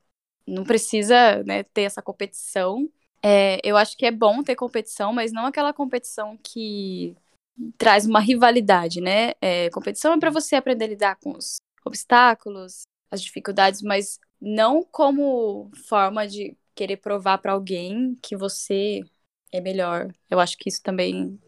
não 0.47 0.63
precisa 0.63 1.43
né, 1.43 1.63
ter 1.63 1.83
essa 1.83 2.01
competição. 2.01 2.89
É, 3.21 3.59
eu 3.63 3.77
acho 3.77 3.97
que 3.97 4.05
é 4.05 4.11
bom 4.11 4.43
ter 4.43 4.55
competição, 4.55 5.13
mas 5.13 5.31
não 5.31 5.45
aquela 5.45 5.73
competição 5.73 6.37
que 6.43 7.15
traz 7.77 8.05
uma 8.05 8.19
rivalidade, 8.19 8.99
né? 8.99 9.33
É, 9.41 9.69
competição 9.69 10.13
é 10.13 10.19
para 10.19 10.31
você 10.31 10.55
aprender 10.55 10.85
a 10.85 10.89
lidar 10.89 11.15
com 11.17 11.31
os 11.37 11.57
obstáculos, 11.85 12.83
as 13.11 13.21
dificuldades, 13.21 13.81
mas 13.81 14.19
não 14.41 14.83
como 14.83 15.69
forma 15.87 16.27
de 16.27 16.57
querer 16.75 16.97
provar 16.97 17.37
para 17.37 17.53
alguém 17.53 18.17
que 18.21 18.35
você 18.35 19.01
é 19.51 19.61
melhor. 19.61 20.11
Eu 20.29 20.39
acho 20.39 20.57
que 20.57 20.67
isso 20.67 20.81
também 20.81 21.39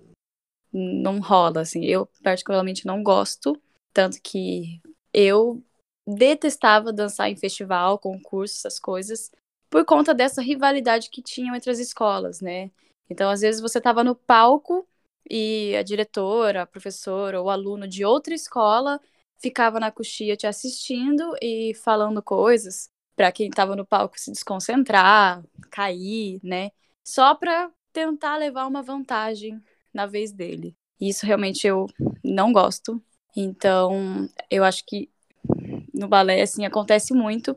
não 0.72 1.20
rola, 1.20 1.62
assim. 1.62 1.84
Eu 1.86 2.08
particularmente 2.24 2.86
não 2.86 3.02
gosto, 3.02 3.60
tanto 3.94 4.22
que 4.22 4.80
eu 5.14 5.64
detestava 6.08 6.94
dançar 6.94 7.30
em 7.30 7.36
festival, 7.36 8.00
concurso, 8.00 8.56
essas 8.56 8.80
coisas, 8.80 9.32
por 9.70 9.86
conta 9.86 10.14
dessa 10.14 10.42
rivalidade 10.42 11.10
que 11.10 11.22
tinham 11.22 11.56
entre 11.56 11.72
as 11.72 11.80
escolas, 11.80 12.42
né? 12.42 12.72
Então, 13.10 13.30
às 13.30 13.42
vezes 13.42 13.62
você 13.62 13.78
estava 13.78 14.04
no 14.04 14.16
palco 14.16 14.88
e 15.30 15.76
a 15.76 15.84
diretora, 15.84 16.62
a 16.64 16.66
professora 16.68 17.42
ou 17.42 17.50
aluno 17.50 17.88
de 17.88 18.06
outra 18.06 18.34
escola 18.34 19.00
ficava 19.38 19.80
na 19.80 19.92
coxia 19.92 20.38
te 20.38 20.48
assistindo 20.48 21.36
e 21.42 21.74
falando 21.84 22.22
coisas 22.22 22.90
para 23.16 23.32
quem 23.32 23.48
estava 23.48 23.76
no 23.76 23.86
palco 23.86 24.20
se 24.20 24.32
desconcentrar, 24.32 25.44
cair, 25.72 26.40
né? 26.44 26.72
Só 27.04 27.34
para 27.36 27.72
tentar 27.94 28.38
levar 28.38 28.68
uma 28.68 28.82
vantagem 28.82 29.62
na 29.94 30.06
vez 30.06 30.32
dele. 30.32 30.76
Isso 31.00 31.26
realmente 31.26 31.66
eu 31.66 31.88
não 32.24 32.52
gosto. 32.52 33.02
Então, 33.36 34.30
eu 34.50 34.64
acho 34.64 34.86
que 34.86 35.10
no 35.96 36.08
balé, 36.08 36.42
assim, 36.42 36.66
acontece 36.66 37.14
muito 37.14 37.56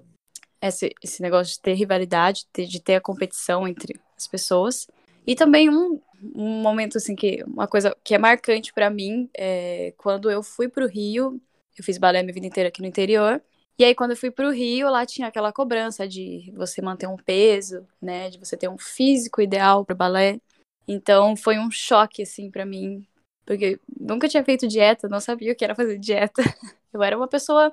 esse, 0.61 0.95
esse 1.03 1.23
negócio 1.23 1.55
de 1.55 1.61
ter 1.61 1.75
rivalidade, 1.75 2.47
de 2.55 2.81
ter 2.81 2.97
a 2.97 3.01
competição 3.01 3.67
entre 3.67 4.01
as 4.17 4.27
pessoas. 4.27 4.87
E 5.27 5.35
também 5.35 5.69
um, 5.69 6.01
um 6.35 6.63
momento, 6.63 6.99
assim, 6.99 7.15
que 7.15 7.43
uma 7.45 7.67
coisa 7.67 7.97
que 8.03 8.15
é 8.15 8.19
marcante 8.19 8.73
para 8.73 8.91
mim 8.91 9.29
é 9.37 9.93
quando 9.97 10.31
eu 10.31 10.43
fui 10.43 10.69
pro 10.69 10.87
Rio, 10.87 11.41
eu 11.77 11.85
fiz 11.85 11.99
balé 11.99 12.23
minha 12.23 12.35
vida 12.35 12.47
inteira 12.47 12.69
aqui 12.69 12.81
no 12.81 12.89
interior, 12.89 13.43
e 13.81 13.85
aí, 13.85 13.95
quando 13.95 14.11
eu 14.11 14.17
fui 14.17 14.31
pro 14.33 14.51
Rio, 14.51 14.91
lá 14.91 15.07
tinha 15.07 15.29
aquela 15.29 15.53
cobrança 15.53 16.07
de 16.09 16.53
você 16.57 16.83
manter 16.83 17.07
um 17.07 17.17
peso, 17.17 17.87
né? 18.03 18.29
De 18.29 18.37
você 18.37 18.57
ter 18.57 18.69
um 18.69 18.77
físico 18.77 19.41
ideal 19.41 19.85
pro 19.85 19.95
balé. 19.95 20.41
Então, 20.89 21.37
foi 21.37 21.59
um 21.59 21.71
choque, 21.71 22.23
assim, 22.23 22.51
para 22.51 22.67
mim. 22.67 23.07
Porque 23.47 23.79
nunca 24.01 24.29
tinha 24.29 24.45
feito 24.45 24.67
dieta, 24.67 25.09
não 25.09 25.21
sabia 25.21 25.53
o 25.53 25.55
que 25.55 25.65
era 25.65 25.77
fazer 25.77 25.97
dieta. 25.97 26.43
Eu 26.93 27.03
era 27.05 27.17
uma 27.17 27.29
pessoa 27.29 27.73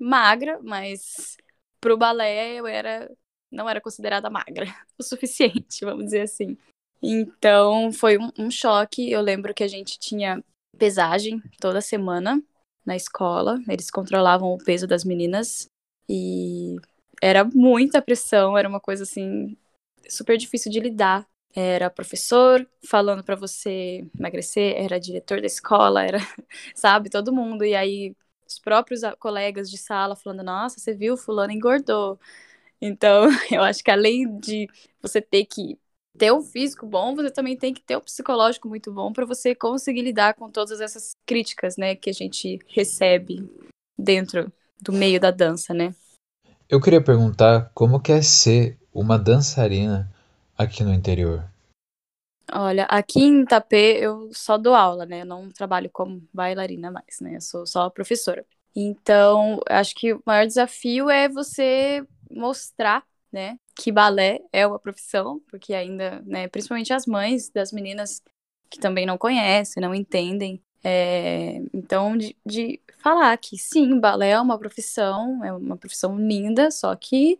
magra, 0.00 0.58
mas 0.62 1.36
pro 1.80 1.96
balé 1.96 2.54
eu 2.54 2.66
era 2.66 3.10
não 3.50 3.68
era 3.68 3.80
considerada 3.80 4.30
magra 4.30 4.66
o 4.98 5.02
suficiente, 5.02 5.84
vamos 5.84 6.04
dizer 6.04 6.22
assim. 6.22 6.56
Então 7.02 7.92
foi 7.92 8.18
um, 8.18 8.30
um 8.38 8.50
choque. 8.50 9.10
Eu 9.10 9.20
lembro 9.20 9.54
que 9.54 9.64
a 9.64 9.68
gente 9.68 9.98
tinha 9.98 10.42
pesagem 10.78 11.42
toda 11.60 11.80
semana 11.80 12.42
na 12.84 12.96
escola. 12.96 13.58
Eles 13.68 13.90
controlavam 13.90 14.52
o 14.52 14.58
peso 14.58 14.86
das 14.86 15.04
meninas 15.04 15.66
e 16.08 16.76
era 17.22 17.44
muita 17.44 18.02
pressão, 18.02 18.56
era 18.56 18.68
uma 18.68 18.80
coisa 18.80 19.02
assim 19.02 19.56
super 20.08 20.36
difícil 20.36 20.70
de 20.70 20.80
lidar. 20.80 21.26
Era 21.54 21.90
professor 21.90 22.68
falando 22.88 23.24
para 23.24 23.34
você 23.34 24.06
emagrecer, 24.16 24.74
era 24.76 25.00
diretor 25.00 25.40
da 25.40 25.46
escola, 25.46 26.04
era, 26.04 26.18
sabe, 26.74 27.10
todo 27.10 27.32
mundo. 27.32 27.64
E 27.64 27.74
aí 27.74 28.14
os 28.50 28.58
próprios 28.58 29.02
colegas 29.18 29.70
de 29.70 29.78
sala 29.78 30.16
falando: 30.16 30.42
Nossa, 30.42 30.78
você 30.78 30.92
viu, 30.92 31.16
Fulano 31.16 31.52
engordou. 31.52 32.18
Então, 32.80 33.28
eu 33.50 33.62
acho 33.62 33.82
que 33.82 33.90
além 33.90 34.38
de 34.38 34.68
você 35.00 35.20
ter 35.20 35.44
que 35.44 35.78
ter 36.18 36.32
um 36.32 36.42
físico 36.42 36.84
bom, 36.84 37.14
você 37.14 37.30
também 37.30 37.56
tem 37.56 37.72
que 37.72 37.80
ter 37.80 37.96
um 37.96 38.00
psicológico 38.00 38.68
muito 38.68 38.92
bom 38.92 39.12
para 39.12 39.24
você 39.24 39.54
conseguir 39.54 40.02
lidar 40.02 40.34
com 40.34 40.50
todas 40.50 40.80
essas 40.80 41.12
críticas, 41.24 41.76
né, 41.76 41.94
que 41.94 42.10
a 42.10 42.12
gente 42.12 42.58
recebe 42.66 43.48
dentro 43.96 44.52
do 44.82 44.92
meio 44.92 45.20
da 45.20 45.30
dança, 45.30 45.72
né? 45.72 45.94
Eu 46.68 46.80
queria 46.80 47.02
perguntar 47.02 47.70
como 47.74 48.00
que 48.00 48.12
é 48.12 48.22
ser 48.22 48.76
uma 48.92 49.18
dançarina 49.18 50.10
aqui 50.58 50.82
no 50.82 50.92
interior. 50.92 51.44
Olha, 52.52 52.84
aqui 52.84 53.20
em 53.20 53.42
Itapê 53.42 53.98
eu 54.00 54.30
só 54.32 54.58
dou 54.58 54.74
aula, 54.74 55.06
né? 55.06 55.22
Eu 55.22 55.26
não 55.26 55.50
trabalho 55.50 55.90
como 55.90 56.26
bailarina 56.32 56.90
mais, 56.90 57.20
né? 57.20 57.36
Eu 57.36 57.40
sou 57.40 57.66
só 57.66 57.88
professora. 57.90 58.44
Então, 58.74 59.60
acho 59.68 59.94
que 59.94 60.12
o 60.12 60.22
maior 60.24 60.46
desafio 60.46 61.10
é 61.10 61.28
você 61.28 62.06
mostrar, 62.30 63.04
né, 63.32 63.58
que 63.76 63.90
balé 63.92 64.40
é 64.52 64.66
uma 64.66 64.78
profissão, 64.78 65.40
porque 65.48 65.74
ainda, 65.74 66.20
né, 66.24 66.48
principalmente 66.48 66.92
as 66.92 67.06
mães 67.06 67.50
das 67.50 67.72
meninas 67.72 68.22
que 68.68 68.78
também 68.78 69.04
não 69.06 69.18
conhecem, 69.18 69.80
não 69.82 69.94
entendem. 69.94 70.62
É, 70.82 71.60
então, 71.74 72.16
de, 72.16 72.36
de 72.46 72.80
falar 72.98 73.36
que 73.38 73.58
sim, 73.58 73.98
balé 73.98 74.30
é 74.30 74.40
uma 74.40 74.58
profissão, 74.58 75.44
é 75.44 75.52
uma 75.52 75.76
profissão 75.76 76.16
linda, 76.18 76.70
só 76.70 76.94
que 76.96 77.38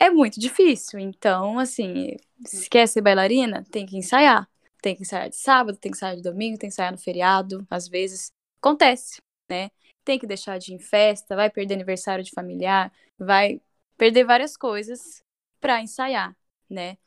é 0.00 0.10
muito 0.10 0.40
difícil. 0.40 0.98
Então, 0.98 1.58
assim, 1.58 2.16
se 2.44 2.68
quer 2.68 2.86
ser 2.88 3.00
bailarina, 3.00 3.64
tem 3.70 3.86
que 3.86 3.96
ensaiar. 3.96 4.48
Tem 4.82 4.94
que 4.94 5.02
ensaiar 5.02 5.30
de 5.30 5.36
sábado, 5.36 5.78
tem 5.78 5.90
que 5.90 5.96
ensaiar 5.96 6.16
de 6.16 6.22
domingo, 6.22 6.58
tem 6.58 6.68
que 6.68 6.74
ensaiar 6.74 6.92
no 6.92 6.98
feriado, 6.98 7.66
às 7.70 7.88
vezes. 7.88 8.30
Acontece, 8.60 9.22
né? 9.48 9.70
Tem 10.04 10.18
que 10.18 10.26
deixar 10.26 10.58
de 10.58 10.72
ir 10.72 10.74
em 10.74 10.78
festa, 10.78 11.36
vai 11.36 11.48
perder 11.48 11.74
aniversário 11.74 12.24
de 12.24 12.32
familiar, 12.32 12.92
vai 13.18 13.60
perder 13.96 14.24
várias 14.24 14.56
coisas 14.56 15.22
para 15.60 15.80
ensaiar, 15.80 16.36
né? 16.68 16.98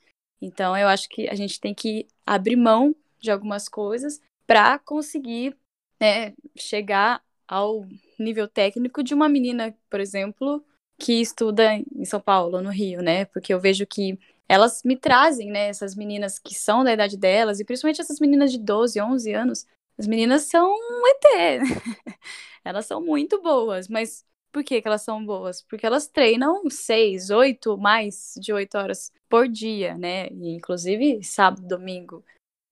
Então, 0.41 0.75
eu 0.77 0.87
acho 0.87 1.09
que 1.09 1.29
a 1.29 1.35
gente 1.35 1.59
tem 1.59 1.73
que 1.73 2.07
abrir 2.25 2.55
mão 2.55 2.95
de 3.19 3.29
algumas 3.29 3.67
coisas 3.67 4.21
para 4.47 4.79
conseguir 4.79 5.57
né, 5.99 6.33
chegar 6.55 7.21
ao 7.47 7.85
nível 8.17 8.47
técnico 8.47 9.03
de 9.03 9.13
uma 9.13 9.27
menina, 9.27 9.75
por 9.89 9.99
exemplo, 9.99 10.63
que 10.97 11.21
estuda 11.21 11.75
em 11.75 12.05
São 12.05 12.21
Paulo, 12.21 12.61
no 12.61 12.69
Rio, 12.69 13.01
né? 13.01 13.25
Porque 13.25 13.53
eu 13.53 13.59
vejo 13.59 13.85
que 13.85 14.17
elas 14.47 14.81
me 14.83 14.95
trazem, 14.95 15.51
né, 15.51 15.69
essas 15.69 15.95
meninas 15.95 16.39
que 16.39 16.53
são 16.53 16.83
da 16.83 16.93
idade 16.93 17.17
delas, 17.17 17.59
e 17.59 17.65
principalmente 17.65 18.01
essas 18.01 18.19
meninas 18.19 18.51
de 18.51 18.59
12, 18.59 19.01
11 19.01 19.33
anos, 19.33 19.65
as 19.97 20.07
meninas 20.07 20.43
são 20.43 20.69
um 20.71 21.07
ET. 21.07 21.61
elas 22.63 22.85
são 22.85 23.01
muito 23.01 23.41
boas, 23.41 23.87
mas 23.87 24.25
por 24.51 24.63
que, 24.63 24.81
que 24.81 24.87
elas 24.87 25.01
são 25.01 25.25
boas? 25.25 25.61
Porque 25.61 25.85
elas 25.85 26.07
treinam 26.07 26.63
seis, 26.69 27.29
oito, 27.29 27.77
mais 27.77 28.33
de 28.39 28.53
oito 28.53 28.77
horas 28.77 29.11
por 29.29 29.49
dia, 29.49 29.97
né? 29.97 30.27
E, 30.29 30.55
inclusive 30.55 31.21
sábado, 31.23 31.67
domingo. 31.67 32.23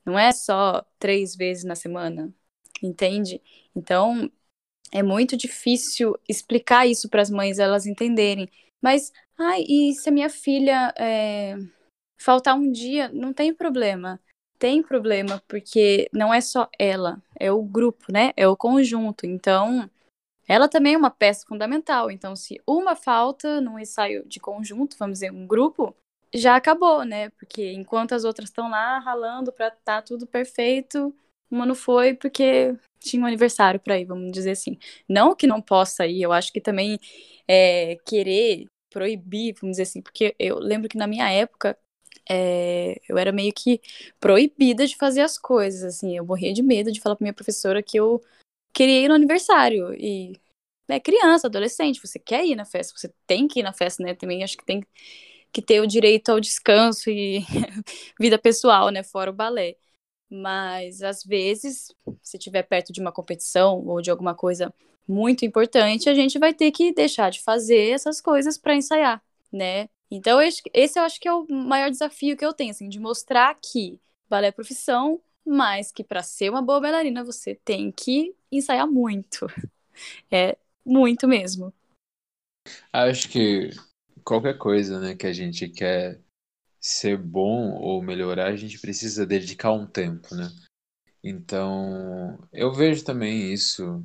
Não 0.05 0.17
é 0.17 0.31
só 0.31 0.85
três 0.99 1.35
vezes 1.35 1.63
na 1.63 1.75
semana, 1.75 2.33
entende? 2.81 3.41
Então, 3.75 4.31
é 4.93 5.03
muito 5.03 5.35
difícil 5.35 6.17
explicar 6.27 6.87
isso 6.87 7.09
para 7.09 7.21
as 7.21 7.29
mães, 7.29 7.59
elas 7.59 7.85
entenderem. 7.85 8.49
Mas, 8.81 9.11
ai, 9.37 9.63
e 9.67 9.93
se 9.93 10.09
a 10.09 10.11
minha 10.11 10.29
filha 10.29 10.93
é, 10.97 11.55
faltar 12.19 12.55
um 12.55 12.71
dia, 12.71 13.09
não 13.13 13.33
tem 13.33 13.53
problema. 13.53 14.19
Tem 14.59 14.81
problema, 14.81 15.43
porque 15.47 16.09
não 16.13 16.33
é 16.33 16.39
só 16.39 16.69
ela, 16.79 17.21
é 17.37 17.51
o 17.51 17.61
grupo, 17.61 18.11
né? 18.11 18.31
É 18.37 18.47
o 18.47 18.55
conjunto. 18.55 19.25
Então, 19.25 19.89
ela 20.47 20.69
também 20.69 20.93
é 20.93 20.97
uma 20.97 21.11
peça 21.11 21.45
fundamental. 21.47 22.09
Então, 22.11 22.35
se 22.35 22.61
uma 22.67 22.95
falta 22.95 23.59
num 23.61 23.79
ensaio 23.79 24.25
de 24.25 24.39
conjunto, 24.39 24.97
vamos 24.97 25.15
dizer, 25.15 25.31
um 25.31 25.45
grupo, 25.47 25.95
já 26.33 26.55
acabou, 26.55 27.03
né? 27.03 27.29
Porque 27.31 27.73
enquanto 27.73 28.13
as 28.13 28.23
outras 28.23 28.49
estão 28.49 28.69
lá 28.69 28.99
ralando 28.99 29.51
para 29.51 29.71
tá 29.71 30.01
tudo 30.01 30.25
perfeito, 30.25 31.13
uma 31.49 31.65
não 31.65 31.75
foi 31.75 32.13
porque 32.15 32.75
tinha 32.99 33.21
um 33.23 33.27
aniversário 33.27 33.79
para 33.79 33.99
ir, 33.99 34.05
vamos 34.05 34.31
dizer 34.31 34.51
assim. 34.51 34.77
Não 35.07 35.35
que 35.35 35.47
não 35.47 35.61
possa 35.61 36.07
ir, 36.07 36.21
eu 36.23 36.31
acho 36.33 36.51
que 36.51 36.61
também 36.61 36.99
é, 37.47 37.97
querer 38.05 38.65
proibir, 38.93 39.55
vamos 39.59 39.73
dizer 39.73 39.83
assim, 39.83 40.01
porque 40.01 40.35
eu 40.37 40.59
lembro 40.59 40.87
que 40.87 40.97
na 40.97 41.07
minha 41.07 41.27
época 41.31 41.75
é, 42.29 43.01
eu 43.09 43.17
era 43.17 43.31
meio 43.31 43.51
que 43.51 43.81
proibida 44.19 44.85
de 44.85 44.95
fazer 44.95 45.21
as 45.21 45.37
coisas, 45.37 45.83
assim, 45.83 46.15
eu 46.15 46.23
morria 46.23 46.53
de 46.53 46.61
medo 46.61 46.91
de 46.91 47.01
falar 47.01 47.15
pra 47.15 47.25
minha 47.25 47.33
professora 47.33 47.81
que 47.81 47.97
eu 47.99 48.21
queria 48.73 49.01
ir 49.01 49.07
no 49.07 49.15
aniversário, 49.15 49.93
e 49.95 50.39
é 50.87 50.99
criança, 50.99 51.47
adolescente, 51.47 51.99
você 51.99 52.19
quer 52.19 52.45
ir 52.45 52.55
na 52.55 52.65
festa, 52.65 52.93
você 52.95 53.11
tem 53.25 53.47
que 53.47 53.61
ir 53.61 53.63
na 53.63 53.73
festa, 53.73 54.03
né, 54.03 54.13
também 54.13 54.43
acho 54.43 54.57
que 54.57 54.65
tem 54.65 54.85
que 55.51 55.61
ter 55.61 55.81
o 55.81 55.87
direito 55.87 56.29
ao 56.29 56.39
descanso 56.39 57.09
e 57.09 57.39
vida 58.19 58.37
pessoal, 58.37 58.89
né, 58.89 59.03
fora 59.03 59.31
o 59.31 59.33
balé. 59.33 59.75
Mas 60.29 61.03
às 61.03 61.23
vezes, 61.23 61.93
se 62.21 62.37
estiver 62.37 62.63
perto 62.63 62.91
de 62.91 62.99
uma 62.99 63.11
competição 63.11 63.85
ou 63.85 64.01
de 64.01 64.09
alguma 64.09 64.33
coisa 64.33 64.73
muito 65.07 65.45
importante, 65.45 66.09
a 66.09 66.13
gente 66.13 66.39
vai 66.39 66.53
ter 66.53 66.71
que 66.71 66.93
deixar 66.93 67.29
de 67.29 67.41
fazer 67.41 67.89
essas 67.89 68.21
coisas 68.21 68.57
para 68.57 68.75
ensaiar, 68.75 69.21
né? 69.51 69.89
Então 70.09 70.39
esse 70.41 70.99
eu 70.99 71.03
acho 71.03 71.19
que 71.19 71.27
é 71.27 71.33
o 71.33 71.45
maior 71.49 71.89
desafio 71.89 72.37
que 72.37 72.45
eu 72.45 72.53
tenho, 72.53 72.71
assim, 72.71 72.87
de 72.87 72.99
mostrar 72.99 73.57
que 73.61 73.99
balé 74.29 74.47
é 74.47 74.51
profissão, 74.51 75.21
mas 75.45 75.91
que 75.91 76.03
para 76.03 76.23
ser 76.23 76.49
uma 76.49 76.61
boa 76.61 76.79
bailarina 76.79 77.23
você 77.23 77.55
tem 77.55 77.91
que 77.91 78.33
ensaiar 78.51 78.87
muito. 78.87 79.47
É 80.31 80.57
muito 80.83 81.27
mesmo. 81.27 81.71
Acho 82.91 83.29
que 83.29 83.69
qualquer 84.23 84.57
coisa, 84.57 84.99
né, 84.99 85.15
que 85.15 85.27
a 85.27 85.31
gente 85.31 85.69
quer 85.69 86.19
ser 86.81 87.17
bom 87.17 87.73
ou 87.79 88.01
melhorar, 88.01 88.47
a 88.47 88.55
gente 88.55 88.79
precisa 88.79 89.25
dedicar 89.25 89.71
um 89.71 89.85
tempo, 89.85 90.33
né? 90.33 90.49
Então, 91.23 92.37
eu 92.51 92.73
vejo 92.73 93.05
também 93.05 93.53
isso 93.53 94.03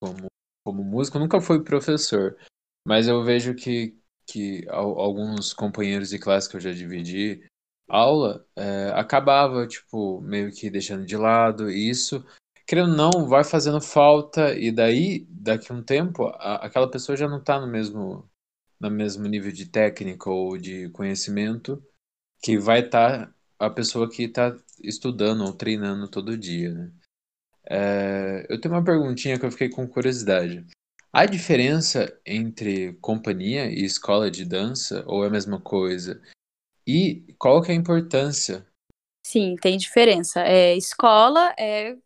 como, 0.00 0.26
como 0.66 0.82
músico. 0.82 1.18
Nunca 1.20 1.40
fui 1.40 1.62
professor, 1.62 2.36
mas 2.84 3.06
eu 3.06 3.22
vejo 3.22 3.54
que, 3.54 3.96
que 4.26 4.66
alguns 4.68 5.52
companheiros 5.54 6.08
de 6.10 6.18
classe 6.18 6.48
que 6.48 6.56
eu 6.56 6.60
já 6.60 6.72
dividi 6.72 7.46
aula 7.88 8.44
é, 8.56 8.90
acabava, 8.96 9.64
tipo, 9.66 10.20
meio 10.20 10.50
que 10.52 10.68
deixando 10.68 11.06
de 11.06 11.16
lado 11.16 11.70
isso. 11.70 12.24
Querendo 12.66 12.90
ou 12.90 12.96
não, 12.96 13.28
vai 13.28 13.44
fazendo 13.44 13.80
falta, 13.80 14.52
e 14.58 14.72
daí, 14.72 15.24
daqui 15.30 15.70
a 15.70 15.74
um 15.76 15.82
tempo, 15.84 16.26
a, 16.26 16.56
aquela 16.66 16.90
pessoa 16.90 17.16
já 17.16 17.28
não 17.28 17.38
está 17.38 17.60
no 17.60 17.68
mesmo 17.68 18.28
no 18.78 18.90
mesmo 18.90 19.26
nível 19.26 19.50
de 19.52 19.66
técnica 19.66 20.28
ou 20.28 20.58
de 20.58 20.90
conhecimento 20.90 21.82
que 22.42 22.58
vai 22.58 22.80
estar 22.80 23.26
tá 23.26 23.34
a 23.58 23.70
pessoa 23.70 24.10
que 24.10 24.24
está 24.24 24.54
estudando 24.82 25.44
ou 25.44 25.52
treinando 25.54 26.08
todo 26.08 26.36
dia, 26.36 26.72
né? 26.74 26.92
É, 27.68 28.46
eu 28.48 28.60
tenho 28.60 28.74
uma 28.74 28.84
perguntinha 28.84 29.38
que 29.38 29.44
eu 29.44 29.50
fiquei 29.50 29.68
com 29.68 29.86
curiosidade. 29.88 30.66
Há 31.12 31.24
diferença 31.24 32.14
entre 32.26 32.92
companhia 32.94 33.66
e 33.66 33.84
escola 33.84 34.30
de 34.30 34.44
dança 34.44 35.02
ou 35.06 35.24
é 35.24 35.28
a 35.28 35.30
mesma 35.30 35.60
coisa? 35.60 36.20
E 36.86 37.34
qual 37.38 37.62
que 37.62 37.72
é 37.72 37.74
a 37.74 37.78
importância? 37.78 38.66
Sim, 39.26 39.56
tem 39.56 39.76
diferença. 39.76 40.42
É, 40.42 40.76
escola 40.76 41.54
é 41.58 41.96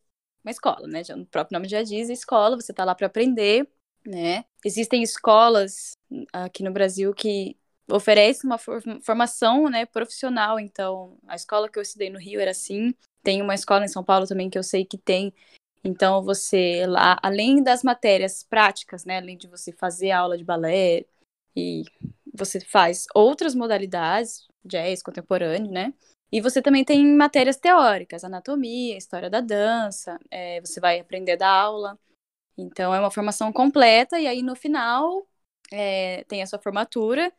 uma 0.43 0.51
escola, 0.51 0.87
né? 0.87 1.03
O 1.17 1.27
próprio 1.27 1.59
nome 1.59 1.69
já 1.69 1.83
diz, 1.83 2.09
escola, 2.09 2.57
você 2.57 2.73
está 2.73 2.85
lá 2.85 2.95
para 2.95 3.09
aprender, 3.09 3.69
né? 4.07 4.45
Existem 4.65 5.03
escolas 5.03 5.93
aqui 6.33 6.63
no 6.63 6.73
Brasil 6.73 7.13
que 7.13 7.57
oferecem 7.91 8.49
uma 8.49 8.59
formação, 9.03 9.69
né, 9.69 9.85
profissional. 9.85 10.59
Então, 10.59 11.19
a 11.27 11.35
escola 11.35 11.69
que 11.69 11.79
eu 11.79 11.83
estudei 11.83 12.09
no 12.09 12.19
Rio 12.19 12.41
era 12.41 12.53
assim. 12.53 12.95
Tem 13.23 13.43
uma 13.43 13.55
escola 13.55 13.85
em 13.85 13.89
São 13.89 14.03
Paulo 14.03 14.27
também 14.27 14.49
que 14.49 14.57
eu 14.57 14.63
sei 14.63 14.85
que 14.85 14.97
tem. 14.97 15.35
Então, 15.83 16.23
você 16.23 16.85
lá, 16.87 17.19
além 17.23 17.63
das 17.63 17.83
matérias 17.83 18.43
práticas, 18.43 19.05
né, 19.05 19.19
além 19.19 19.37
de 19.37 19.49
você 19.49 19.73
fazer 19.73 20.11
aula 20.11 20.37
de 20.37 20.45
balé 20.45 21.07
e 21.57 21.85
você 22.35 22.61
faz 22.61 23.07
outras 23.15 23.55
modalidades, 23.55 24.47
jazz 24.65 25.03
contemporâneo, 25.03 25.71
né? 25.71 25.95
E 26.33 26.41
você 26.41 26.63
também 26.63 26.85
tem 26.85 27.05
matérias 27.17 27.57
teóricas, 27.57 28.23
anatomia, 28.25 28.97
história 28.97 29.29
da 29.31 29.41
dança, 29.41 30.19
é, 30.31 30.61
você 30.61 30.81
vai 30.81 31.01
aprender 31.01 31.37
da 31.37 31.49
aula. 31.49 31.99
Então, 32.57 32.95
é 32.95 33.01
uma 33.01 33.11
formação 33.11 33.53
completa, 33.53 34.21
e 34.21 34.27
aí 34.27 34.43
no 34.43 34.55
final 34.57 35.27
é, 35.73 36.25
tem 36.25 36.43
a 36.43 36.47
sua 36.47 36.59
formatura, 36.61 37.33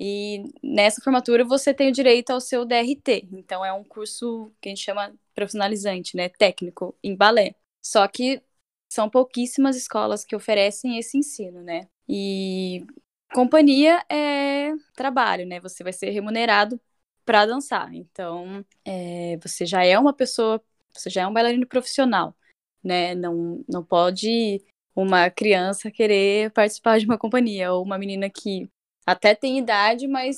e 0.00 0.44
nessa 0.62 1.00
formatura 1.02 1.44
você 1.44 1.74
tem 1.74 1.88
o 1.90 1.92
direito 1.92 2.30
ao 2.30 2.40
seu 2.40 2.64
DRT. 2.64 3.28
Então, 3.32 3.64
é 3.64 3.72
um 3.72 3.84
curso 3.84 4.52
que 4.60 4.68
a 4.68 4.70
gente 4.70 4.84
chama 4.84 5.14
profissionalizante, 5.34 6.16
né? 6.16 6.28
Técnico 6.28 6.96
em 7.02 7.16
balé. 7.16 7.54
Só 7.82 8.06
que 8.08 8.42
são 8.90 9.08
pouquíssimas 9.10 9.76
escolas 9.76 10.24
que 10.24 10.36
oferecem 10.36 10.98
esse 10.98 11.18
ensino, 11.18 11.62
né? 11.62 11.88
E 12.08 12.86
companhia 13.32 14.04
é 14.10 14.72
trabalho, 14.94 15.46
né? 15.46 15.60
Você 15.60 15.82
vai 15.82 15.92
ser 15.92 16.10
remunerado 16.10 16.80
para 17.24 17.46
dançar. 17.46 17.92
Então, 17.94 18.64
é, 18.84 19.38
você 19.42 19.64
já 19.66 19.84
é 19.84 19.98
uma 19.98 20.12
pessoa, 20.12 20.62
você 20.92 21.10
já 21.10 21.22
é 21.22 21.26
um 21.26 21.32
bailarino 21.32 21.66
profissional 21.66 22.36
né? 22.82 23.14
Não, 23.14 23.64
não 23.68 23.84
pode 23.84 24.62
uma 24.94 25.30
criança 25.30 25.90
querer 25.90 26.50
participar 26.50 26.98
de 26.98 27.06
uma 27.06 27.18
companhia, 27.18 27.72
ou 27.72 27.82
uma 27.82 27.98
menina 27.98 28.28
que 28.28 28.68
até 29.06 29.34
tem 29.34 29.58
idade, 29.58 30.06
mas 30.06 30.36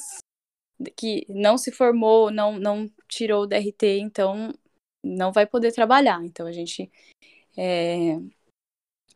que 0.96 1.24
não 1.28 1.56
se 1.56 1.72
formou, 1.72 2.30
não, 2.30 2.58
não 2.58 2.90
tirou 3.08 3.44
o 3.44 3.46
DRT, 3.46 3.98
então 3.98 4.52
não 5.02 5.32
vai 5.32 5.46
poder 5.46 5.72
trabalhar. 5.72 6.22
Então 6.24 6.46
a 6.46 6.52
gente. 6.52 6.90
É... 7.56 8.18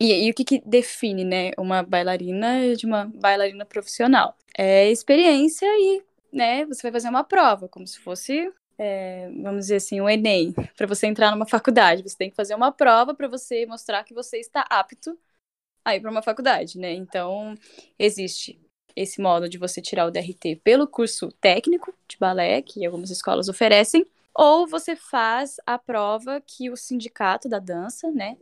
E, 0.00 0.26
e, 0.26 0.30
o 0.30 0.34
que, 0.34 0.44
que 0.44 0.62
define, 0.64 1.24
né, 1.24 1.50
uma 1.58 1.82
bailarina 1.82 2.76
de 2.76 2.86
uma 2.86 3.06
bailarina 3.06 3.64
profissional? 3.64 4.36
É 4.56 4.90
experiência 4.90 5.66
e, 5.66 6.02
né, 6.32 6.64
você 6.66 6.82
vai 6.82 6.92
fazer 6.92 7.08
uma 7.08 7.24
prova, 7.24 7.68
como 7.68 7.86
se 7.86 7.98
fosse 7.98 8.52
é, 8.78 9.28
vamos 9.42 9.62
dizer 9.62 9.76
assim, 9.76 10.00
o 10.00 10.08
Enem, 10.08 10.52
para 10.76 10.86
você 10.86 11.08
entrar 11.08 11.32
numa 11.32 11.46
faculdade. 11.46 12.02
Você 12.02 12.16
tem 12.16 12.30
que 12.30 12.36
fazer 12.36 12.54
uma 12.54 12.70
prova 12.70 13.12
para 13.12 13.26
você 13.26 13.66
mostrar 13.66 14.04
que 14.04 14.14
você 14.14 14.38
está 14.38 14.64
apto 14.70 15.18
a 15.84 15.96
ir 15.96 16.00
para 16.00 16.10
uma 16.10 16.22
faculdade, 16.22 16.78
né? 16.78 16.92
Então, 16.92 17.54
existe 17.98 18.60
esse 18.94 19.20
modo 19.20 19.48
de 19.48 19.58
você 19.58 19.82
tirar 19.82 20.06
o 20.06 20.10
DRT 20.10 20.56
pelo 20.62 20.86
curso 20.86 21.32
técnico 21.40 21.92
de 22.08 22.16
balé, 22.18 22.62
que 22.62 22.84
algumas 22.86 23.10
escolas 23.10 23.48
oferecem, 23.48 24.06
ou 24.38 24.68
você 24.68 24.94
faz 24.94 25.56
a 25.66 25.76
prova 25.76 26.40
que 26.40 26.70
o 26.70 26.76
sindicato 26.76 27.48
da 27.48 27.58
dança, 27.58 28.08
né, 28.12 28.36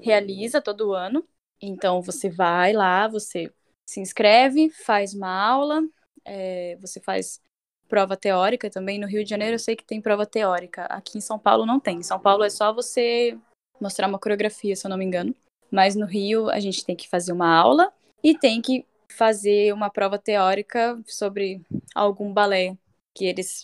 realiza 0.00 0.58
todo 0.62 0.94
ano. 0.94 1.22
Então, 1.60 2.00
você 2.00 2.30
vai 2.30 2.72
lá, 2.72 3.06
você 3.06 3.52
se 3.86 4.00
inscreve, 4.00 4.70
faz 4.70 5.12
uma 5.12 5.28
aula, 5.28 5.82
é, 6.24 6.78
você 6.80 6.98
faz 6.98 7.42
prova 7.86 8.16
teórica 8.16 8.70
também. 8.70 8.98
No 8.98 9.06
Rio 9.06 9.22
de 9.22 9.28
Janeiro 9.28 9.56
eu 9.56 9.58
sei 9.58 9.76
que 9.76 9.84
tem 9.84 10.00
prova 10.00 10.24
teórica. 10.24 10.86
Aqui 10.86 11.18
em 11.18 11.20
São 11.20 11.38
Paulo 11.38 11.66
não 11.66 11.78
tem. 11.78 11.98
Em 11.98 12.02
São 12.02 12.18
Paulo 12.18 12.42
é 12.42 12.48
só 12.48 12.72
você 12.72 13.38
mostrar 13.78 14.08
uma 14.08 14.18
coreografia, 14.18 14.74
se 14.74 14.86
eu 14.86 14.88
não 14.88 14.96
me 14.96 15.04
engano. 15.04 15.36
Mas 15.70 15.94
no 15.94 16.06
Rio 16.06 16.48
a 16.48 16.58
gente 16.58 16.86
tem 16.86 16.96
que 16.96 17.06
fazer 17.06 17.32
uma 17.32 17.54
aula 17.54 17.92
e 18.22 18.36
tem 18.36 18.62
que 18.62 18.86
fazer 19.10 19.74
uma 19.74 19.90
prova 19.90 20.18
teórica 20.18 20.98
sobre 21.06 21.60
algum 21.94 22.32
balé 22.32 22.78
que 23.14 23.26
eles 23.26 23.62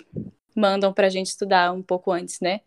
mandam 0.61 0.92
para 0.92 1.07
a 1.07 1.11
gente 1.11 1.29
estudar 1.29 1.73
um 1.73 1.83
pouco 1.83 2.12
antes, 2.12 2.40
né? 2.40 2.61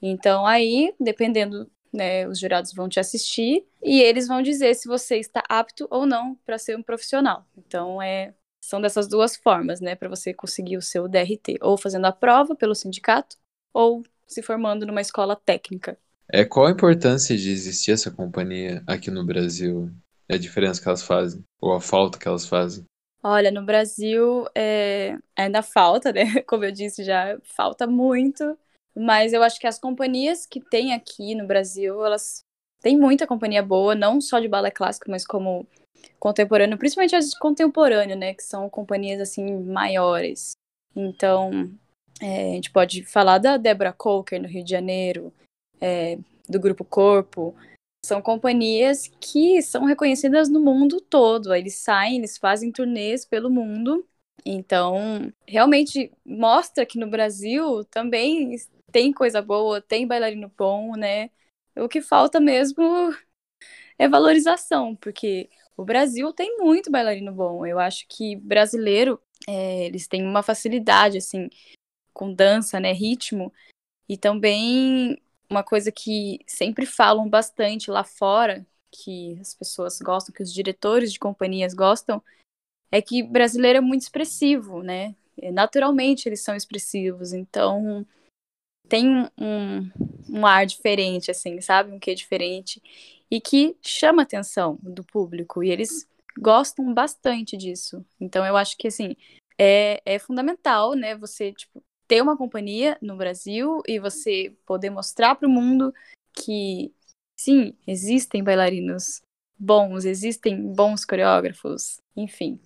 Então 0.00 0.46
aí, 0.46 0.94
dependendo, 0.98 1.70
né, 1.92 2.26
os 2.26 2.38
jurados 2.38 2.72
vão 2.72 2.88
te 2.88 2.98
assistir 3.00 3.66
e 3.82 4.00
eles 4.00 4.26
vão 4.26 4.42
dizer 4.42 4.74
se 4.74 4.88
você 4.88 5.16
está 5.18 5.42
apto 5.48 5.86
ou 5.90 6.06
não 6.06 6.34
para 6.46 6.58
ser 6.58 6.76
um 6.76 6.82
profissional. 6.82 7.46
Então 7.56 8.00
é 8.00 8.34
são 8.60 8.80
dessas 8.80 9.08
duas 9.08 9.36
formas, 9.36 9.80
né, 9.80 9.94
para 9.94 10.08
você 10.08 10.34
conseguir 10.34 10.76
o 10.76 10.82
seu 10.82 11.08
DRT, 11.08 11.58
ou 11.62 11.78
fazendo 11.78 12.04
a 12.04 12.12
prova 12.12 12.54
pelo 12.54 12.74
sindicato, 12.74 13.36
ou 13.72 14.02
se 14.26 14.42
formando 14.42 14.84
numa 14.84 15.00
escola 15.00 15.34
técnica. 15.34 15.98
É 16.30 16.44
qual 16.44 16.66
a 16.66 16.70
importância 16.70 17.34
de 17.34 17.50
existir 17.50 17.92
essa 17.92 18.10
companhia 18.10 18.82
aqui 18.86 19.10
no 19.10 19.24
Brasil? 19.24 19.90
É 20.28 20.34
a 20.34 20.38
diferença 20.38 20.82
que 20.82 20.86
elas 20.86 21.02
fazem 21.02 21.42
ou 21.58 21.72
a 21.72 21.80
falta 21.80 22.18
que 22.18 22.28
elas 22.28 22.46
fazem? 22.46 22.84
Olha, 23.22 23.50
no 23.50 23.64
Brasil 23.64 24.46
é... 24.54 25.18
ainda 25.36 25.62
falta, 25.62 26.12
né? 26.12 26.22
Como 26.46 26.64
eu 26.64 26.72
disse 26.72 27.04
já, 27.04 27.38
falta 27.42 27.86
muito. 27.86 28.56
Mas 28.94 29.32
eu 29.32 29.42
acho 29.42 29.60
que 29.60 29.66
as 29.66 29.78
companhias 29.78 30.46
que 30.46 30.60
tem 30.60 30.92
aqui 30.92 31.34
no 31.34 31.46
Brasil, 31.46 32.04
elas 32.04 32.42
têm 32.80 32.96
muita 32.98 33.26
companhia 33.26 33.62
boa, 33.62 33.94
não 33.94 34.20
só 34.20 34.40
de 34.40 34.48
balé 34.48 34.70
clássico, 34.70 35.10
mas 35.10 35.24
como 35.24 35.66
contemporâneo, 36.18 36.78
principalmente 36.78 37.14
as 37.14 37.30
de 37.30 37.38
contemporâneo, 37.38 38.16
né, 38.16 38.34
que 38.34 38.42
são 38.42 38.68
companhias 38.68 39.20
assim 39.20 39.60
maiores. 39.62 40.52
Então, 40.94 41.70
é, 42.20 42.50
a 42.50 42.54
gente 42.54 42.70
pode 42.70 43.04
falar 43.04 43.38
da 43.38 43.56
Debra 43.56 43.92
Coker 43.92 44.40
no 44.40 44.48
Rio 44.48 44.64
de 44.64 44.70
Janeiro, 44.70 45.32
é, 45.80 46.18
do 46.48 46.58
Grupo 46.58 46.84
Corpo, 46.84 47.54
são 48.04 48.22
companhias 48.22 49.08
que 49.20 49.60
são 49.62 49.84
reconhecidas 49.84 50.48
no 50.48 50.60
mundo 50.60 51.00
todo. 51.00 51.54
Eles 51.54 51.74
saem, 51.76 52.18
eles 52.18 52.38
fazem 52.38 52.72
turnês 52.72 53.24
pelo 53.24 53.50
mundo. 53.50 54.06
Então, 54.44 55.32
realmente 55.46 56.12
mostra 56.24 56.86
que 56.86 56.98
no 56.98 57.08
Brasil 57.08 57.84
também 57.84 58.56
tem 58.92 59.12
coisa 59.12 59.42
boa, 59.42 59.80
tem 59.80 60.06
bailarino 60.06 60.50
bom, 60.56 60.92
né? 60.96 61.30
O 61.76 61.88
que 61.88 62.00
falta 62.00 62.40
mesmo 62.40 62.82
é 63.98 64.08
valorização, 64.08 64.96
porque 64.96 65.50
o 65.76 65.84
Brasil 65.84 66.32
tem 66.32 66.56
muito 66.58 66.90
bailarino 66.90 67.32
bom. 67.32 67.66
Eu 67.66 67.78
acho 67.78 68.06
que 68.08 68.36
brasileiro, 68.36 69.20
é, 69.46 69.86
eles 69.86 70.06
têm 70.06 70.24
uma 70.24 70.42
facilidade, 70.42 71.18
assim, 71.18 71.48
com 72.12 72.32
dança, 72.32 72.80
né, 72.80 72.92
ritmo, 72.92 73.52
e 74.08 74.16
também 74.16 75.20
uma 75.50 75.62
coisa 75.62 75.90
que 75.90 76.40
sempre 76.46 76.86
falam 76.86 77.28
bastante 77.28 77.90
lá 77.90 78.04
fora, 78.04 78.66
que 78.90 79.38
as 79.40 79.54
pessoas 79.54 79.98
gostam, 80.00 80.34
que 80.34 80.42
os 80.42 80.52
diretores 80.52 81.12
de 81.12 81.18
companhias 81.18 81.74
gostam, 81.74 82.22
é 82.90 83.02
que 83.02 83.22
brasileiro 83.22 83.78
é 83.78 83.80
muito 83.80 84.02
expressivo, 84.02 84.82
né? 84.82 85.14
É, 85.36 85.50
naturalmente 85.52 86.28
eles 86.28 86.40
são 86.42 86.56
expressivos, 86.56 87.32
então 87.32 88.06
tem 88.88 89.28
um, 89.38 89.90
um 90.28 90.46
ar 90.46 90.66
diferente, 90.66 91.30
assim, 91.30 91.60
sabe? 91.60 91.92
Um 91.92 91.98
quê 91.98 92.14
diferente. 92.14 92.82
E 93.30 93.40
que 93.40 93.76
chama 93.82 94.22
a 94.22 94.24
atenção 94.24 94.78
do 94.82 95.04
público. 95.04 95.62
E 95.62 95.70
eles 95.70 96.08
gostam 96.38 96.92
bastante 96.94 97.56
disso. 97.56 98.04
Então 98.18 98.44
eu 98.46 98.56
acho 98.56 98.76
que, 98.76 98.88
assim, 98.88 99.14
é, 99.58 100.00
é 100.04 100.18
fundamental, 100.18 100.94
né? 100.94 101.14
Você, 101.16 101.52
tipo, 101.52 101.82
ter 102.08 102.22
uma 102.22 102.36
companhia 102.36 102.96
no 103.02 103.16
Brasil 103.16 103.82
e 103.86 104.00
você 104.00 104.56
poder 104.66 104.88
mostrar 104.88 105.34
para 105.34 105.46
o 105.46 105.50
mundo 105.50 105.92
que, 106.32 106.92
sim, 107.38 107.76
existem 107.86 108.42
bailarinos 108.42 109.20
bons, 109.58 110.04
existem 110.06 110.72
bons 110.72 111.04
coreógrafos, 111.04 112.00
enfim. 112.16 112.58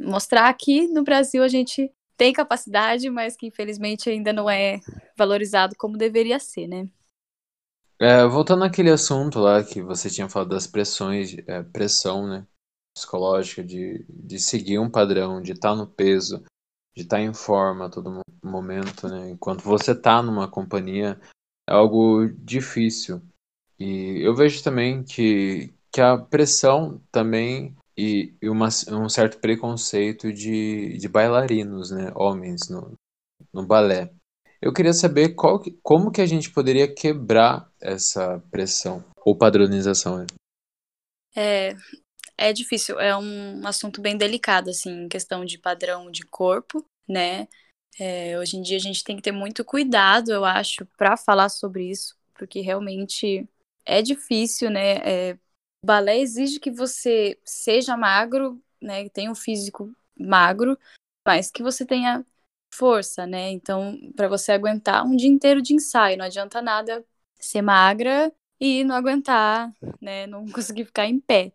Mostrar 0.00 0.52
que 0.54 0.88
no 0.88 1.04
Brasil 1.04 1.42
a 1.42 1.48
gente 1.48 1.90
tem 2.16 2.32
capacidade, 2.32 3.08
mas 3.08 3.36
que 3.36 3.46
infelizmente 3.46 4.10
ainda 4.10 4.32
não 4.32 4.50
é 4.50 4.80
valorizado 5.16 5.76
como 5.78 5.96
deveria 5.96 6.40
ser, 6.40 6.66
né? 6.66 6.88
É, 8.00 8.24
voltando 8.26 8.64
àquele 8.64 8.90
assunto 8.90 9.38
lá 9.38 9.62
que 9.62 9.80
você 9.82 10.10
tinha 10.10 10.28
falado 10.28 10.50
das 10.50 10.66
pressões, 10.66 11.36
é, 11.46 11.62
pressão, 11.62 12.28
né, 12.28 12.46
psicológica 12.96 13.62
de, 13.62 14.04
de 14.08 14.38
seguir 14.38 14.78
um 14.78 14.90
padrão, 14.90 15.42
de 15.42 15.52
estar 15.52 15.70
tá 15.70 15.76
no 15.76 15.86
peso, 15.86 16.44
de 16.98 17.04
estar 17.04 17.18
tá 17.18 17.22
em 17.22 17.32
forma 17.32 17.86
a 17.86 17.88
todo 17.88 18.20
momento, 18.42 19.08
né? 19.08 19.30
Enquanto 19.30 19.62
você 19.62 19.92
está 19.92 20.20
numa 20.20 20.48
companhia, 20.48 21.18
é 21.68 21.72
algo 21.72 22.28
difícil. 22.28 23.22
E 23.78 24.20
eu 24.20 24.34
vejo 24.34 24.62
também 24.64 25.04
que, 25.04 25.72
que 25.92 26.00
a 26.00 26.18
pressão 26.18 27.00
também 27.12 27.76
e, 27.96 28.34
e 28.42 28.48
uma, 28.48 28.68
um 28.90 29.08
certo 29.08 29.38
preconceito 29.38 30.32
de, 30.32 30.98
de 30.98 31.08
bailarinos, 31.08 31.92
né? 31.92 32.10
Homens 32.16 32.68
no, 32.68 32.92
no 33.52 33.64
balé. 33.64 34.10
Eu 34.60 34.72
queria 34.72 34.92
saber 34.92 35.36
qual, 35.36 35.62
como 35.84 36.10
que 36.10 36.20
a 36.20 36.26
gente 36.26 36.50
poderia 36.50 36.92
quebrar 36.92 37.70
essa 37.80 38.42
pressão 38.50 39.04
ou 39.24 39.36
padronização. 39.36 40.18
Né? 40.18 40.26
É, 41.36 41.76
é 42.38 42.52
difícil, 42.52 42.98
é 43.00 43.16
um 43.16 43.66
assunto 43.66 44.00
bem 44.00 44.16
delicado, 44.16 44.70
assim, 44.70 45.04
em 45.04 45.08
questão 45.08 45.44
de 45.44 45.58
padrão 45.58 46.10
de 46.10 46.24
corpo, 46.24 46.84
né? 47.08 47.48
É, 47.98 48.38
hoje 48.38 48.56
em 48.56 48.62
dia 48.62 48.76
a 48.76 48.80
gente 48.80 49.02
tem 49.04 49.16
que 49.16 49.22
ter 49.22 49.32
muito 49.32 49.64
cuidado, 49.64 50.30
eu 50.32 50.44
acho, 50.44 50.86
para 50.96 51.16
falar 51.16 51.48
sobre 51.48 51.90
isso, 51.90 52.16
porque 52.34 52.60
realmente 52.60 53.48
é 53.84 54.00
difícil, 54.02 54.70
né? 54.70 54.96
É, 55.32 55.38
balé 55.84 56.18
exige 56.20 56.60
que 56.60 56.70
você 56.70 57.38
seja 57.44 57.96
magro, 57.96 58.62
né? 58.80 59.08
Tenha 59.10 59.30
um 59.30 59.34
físico 59.34 59.92
magro, 60.18 60.78
mas 61.26 61.50
que 61.50 61.62
você 61.62 61.84
tenha 61.84 62.24
força, 62.72 63.26
né? 63.26 63.50
Então, 63.50 63.98
para 64.16 64.28
você 64.28 64.52
aguentar 64.52 65.04
um 65.04 65.16
dia 65.16 65.28
inteiro 65.28 65.60
de 65.62 65.74
ensaio, 65.74 66.18
não 66.18 66.24
adianta 66.26 66.62
nada 66.62 67.04
ser 67.40 67.62
magra 67.62 68.32
e 68.60 68.84
não 68.84 68.94
aguentar, 68.94 69.72
né? 70.00 70.26
Não 70.26 70.46
conseguir 70.52 70.84
ficar 70.84 71.06
em 71.06 71.18
pé. 71.20 71.52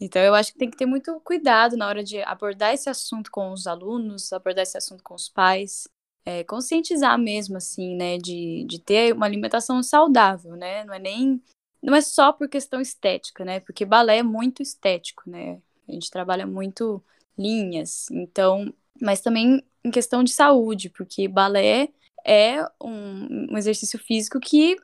Então, 0.00 0.22
eu 0.22 0.34
acho 0.34 0.52
que 0.52 0.58
tem 0.58 0.70
que 0.70 0.76
ter 0.76 0.86
muito 0.86 1.20
cuidado 1.20 1.76
na 1.76 1.88
hora 1.88 2.04
de 2.04 2.22
abordar 2.22 2.72
esse 2.72 2.88
assunto 2.88 3.30
com 3.30 3.52
os 3.52 3.66
alunos, 3.66 4.32
abordar 4.32 4.62
esse 4.62 4.78
assunto 4.78 5.02
com 5.02 5.14
os 5.14 5.28
pais, 5.28 5.88
é, 6.24 6.44
conscientizar 6.44 7.18
mesmo, 7.18 7.56
assim, 7.56 7.96
né, 7.96 8.18
de, 8.18 8.64
de 8.68 8.78
ter 8.78 9.12
uma 9.12 9.26
alimentação 9.26 9.82
saudável, 9.82 10.54
né? 10.56 10.84
Não 10.84 10.94
é 10.94 10.98
nem. 10.98 11.42
Não 11.82 11.94
é 11.94 12.00
só 12.00 12.32
por 12.32 12.48
questão 12.48 12.80
estética, 12.80 13.44
né? 13.44 13.60
Porque 13.60 13.84
balé 13.84 14.18
é 14.18 14.22
muito 14.22 14.62
estético, 14.62 15.22
né? 15.26 15.60
A 15.88 15.92
gente 15.92 16.10
trabalha 16.10 16.46
muito 16.46 17.02
linhas, 17.36 18.10
então. 18.10 18.72
Mas 19.00 19.20
também 19.20 19.62
em 19.84 19.90
questão 19.90 20.22
de 20.22 20.32
saúde, 20.32 20.90
porque 20.90 21.26
balé 21.28 21.88
é 22.26 22.62
um, 22.82 23.52
um 23.52 23.56
exercício 23.56 23.98
físico 23.98 24.38
que 24.38 24.76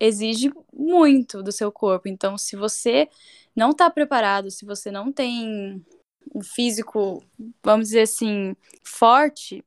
exige 0.00 0.52
muito 0.72 1.42
do 1.42 1.52
seu 1.52 1.72
corpo. 1.72 2.08
Então, 2.08 2.38
se 2.38 2.56
você 2.56 3.08
não 3.54 3.70
está 3.70 3.90
preparado, 3.90 4.50
se 4.50 4.64
você 4.64 4.90
não 4.90 5.12
tem 5.12 5.84
um 6.34 6.42
físico, 6.42 7.24
vamos 7.62 7.88
dizer 7.88 8.02
assim, 8.02 8.54
forte, 8.84 9.64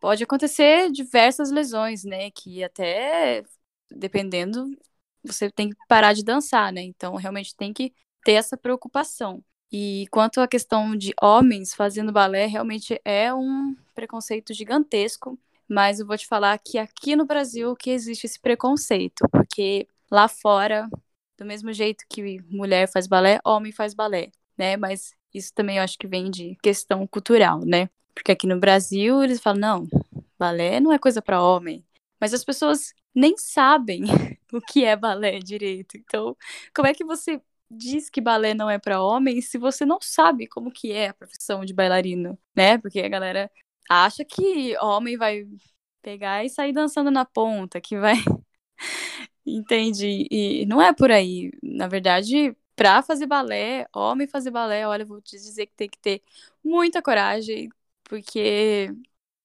pode 0.00 0.24
acontecer 0.24 0.90
diversas 0.90 1.50
lesões, 1.50 2.04
né? 2.04 2.30
Que 2.30 2.62
até, 2.64 3.44
dependendo, 3.90 4.70
você 5.24 5.50
tem 5.50 5.70
que 5.70 5.76
parar 5.88 6.12
de 6.12 6.24
dançar, 6.24 6.72
né? 6.72 6.82
Então, 6.82 7.14
realmente 7.16 7.54
tem 7.56 7.72
que 7.72 7.92
ter 8.24 8.32
essa 8.32 8.56
preocupação. 8.56 9.42
E 9.70 10.06
quanto 10.10 10.40
à 10.40 10.48
questão 10.48 10.96
de 10.96 11.12
homens 11.20 11.74
fazendo 11.74 12.12
balé, 12.12 12.46
realmente 12.46 13.00
é 13.04 13.32
um 13.34 13.76
preconceito 13.94 14.54
gigantesco, 14.54 15.38
mas 15.68 16.00
eu 16.00 16.06
vou 16.06 16.16
te 16.16 16.26
falar 16.26 16.58
que 16.58 16.78
aqui 16.78 17.14
no 17.14 17.26
Brasil 17.26 17.74
que 17.76 17.90
existe 17.90 18.24
esse 18.26 18.40
preconceito, 18.40 19.24
porque 19.30 19.86
lá 20.10 20.28
fora 20.28 20.88
do 21.36 21.44
mesmo 21.44 21.72
jeito 21.72 22.04
que 22.08 22.42
mulher 22.50 22.90
faz 22.90 23.06
balé, 23.06 23.38
homem 23.44 23.72
faz 23.72 23.94
balé, 23.94 24.30
né? 24.56 24.76
Mas 24.76 25.14
isso 25.32 25.52
também 25.54 25.76
eu 25.76 25.82
acho 25.82 25.98
que 25.98 26.06
vem 26.06 26.30
de 26.30 26.56
questão 26.62 27.06
cultural, 27.06 27.60
né? 27.64 27.88
Porque 28.14 28.32
aqui 28.32 28.46
no 28.46 28.58
Brasil 28.58 29.22
eles 29.22 29.40
falam, 29.40 29.60
não, 29.60 29.88
balé 30.38 30.80
não 30.80 30.92
é 30.92 30.98
coisa 30.98 31.22
para 31.22 31.42
homem. 31.42 31.84
Mas 32.20 32.34
as 32.34 32.44
pessoas 32.44 32.92
nem 33.14 33.36
sabem 33.36 34.02
o 34.52 34.60
que 34.60 34.84
é 34.84 34.96
balé 34.96 35.38
direito. 35.38 35.96
Então, 35.96 36.36
como 36.74 36.88
é 36.88 36.94
que 36.94 37.04
você 37.04 37.40
diz 37.70 38.08
que 38.08 38.20
balé 38.20 38.54
não 38.54 38.70
é 38.70 38.78
para 38.78 39.02
homem 39.02 39.40
se 39.42 39.58
você 39.58 39.84
não 39.84 39.98
sabe 40.00 40.46
como 40.48 40.70
que 40.70 40.90
é 40.92 41.08
a 41.08 41.14
profissão 41.14 41.64
de 41.64 41.74
bailarino, 41.74 42.38
né? 42.56 42.78
Porque 42.78 43.00
a 43.00 43.08
galera 43.08 43.50
acha 43.88 44.24
que 44.24 44.76
homem 44.78 45.16
vai 45.16 45.46
pegar 46.02 46.44
e 46.44 46.50
sair 46.50 46.72
dançando 46.72 47.10
na 47.10 47.24
ponta, 47.24 47.80
que 47.80 47.98
vai 47.98 48.14
Entendi. 49.46 50.26
E 50.30 50.66
não 50.66 50.80
é 50.80 50.92
por 50.92 51.10
aí. 51.10 51.50
Na 51.62 51.88
verdade, 51.88 52.54
para 52.76 53.02
fazer 53.02 53.26
balé, 53.26 53.86
homem 53.94 54.26
fazer 54.28 54.50
balé, 54.50 54.86
olha, 54.86 55.04
vou 55.04 55.20
te 55.20 55.32
dizer 55.36 55.66
que 55.66 55.74
tem 55.74 55.88
que 55.88 55.98
ter 55.98 56.22
muita 56.62 57.02
coragem, 57.02 57.70
porque 58.04 58.90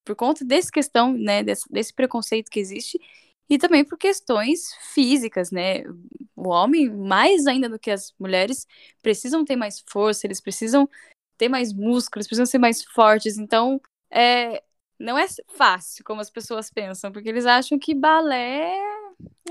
por 0.06 0.15
conta 0.15 0.45
dessa 0.45 0.71
questão, 0.71 1.13
né, 1.13 1.43
desse, 1.43 1.71
desse 1.71 1.93
preconceito 1.93 2.51
que 2.51 2.60
existe, 2.60 2.99
e 3.49 3.58
também 3.58 3.86
por 3.86 3.97
questões 3.97 4.73
físicas, 4.93 5.51
né? 5.51 5.84
O 6.36 6.49
homem, 6.49 6.89
mais 6.89 7.47
ainda 7.47 7.69
do 7.69 7.79
que 7.79 7.91
as 7.91 8.13
mulheres, 8.19 8.67
precisam 9.01 9.45
ter 9.45 9.56
mais 9.56 9.84
força, 9.89 10.27
eles 10.27 10.41
precisam 10.41 10.89
ter 11.38 11.49
mais 11.49 11.73
músculos, 11.73 12.27
precisam 12.27 12.45
ser 12.45 12.58
mais 12.60 12.84
fortes. 12.84 13.38
Então, 13.38 13.82
é, 14.13 14.63
não 14.99 15.17
é 15.17 15.26
fácil 15.58 16.04
como 16.04 16.21
as 16.21 16.30
pessoas 16.30 16.69
pensam, 16.69 17.12
porque 17.12 17.30
eles 17.30 17.45
acham 17.45 17.80
que 17.80 17.93
balé 17.95 18.93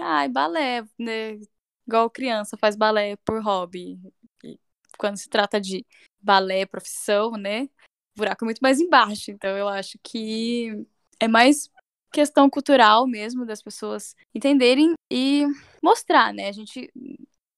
Ai, 0.00 0.28
balé, 0.28 0.82
né? 0.98 1.38
Igual 1.86 2.10
criança 2.10 2.56
faz 2.56 2.76
balé 2.76 3.16
por 3.24 3.42
hobby. 3.42 3.98
E 4.44 4.58
quando 4.98 5.16
se 5.16 5.28
trata 5.28 5.60
de 5.60 5.84
balé 6.20 6.66
profissão, 6.66 7.32
né? 7.32 7.64
O 7.64 8.18
buraco 8.18 8.44
é 8.44 8.46
muito 8.46 8.60
mais 8.60 8.80
embaixo. 8.80 9.30
Então 9.30 9.56
eu 9.56 9.68
acho 9.68 9.98
que 10.02 10.86
é 11.20 11.28
mais 11.28 11.70
questão 12.12 12.48
cultural 12.50 13.06
mesmo 13.06 13.46
das 13.46 13.62
pessoas 13.62 14.14
entenderem 14.34 14.94
e 15.10 15.46
mostrar, 15.82 16.32
né? 16.32 16.48
A 16.48 16.52
gente 16.52 16.90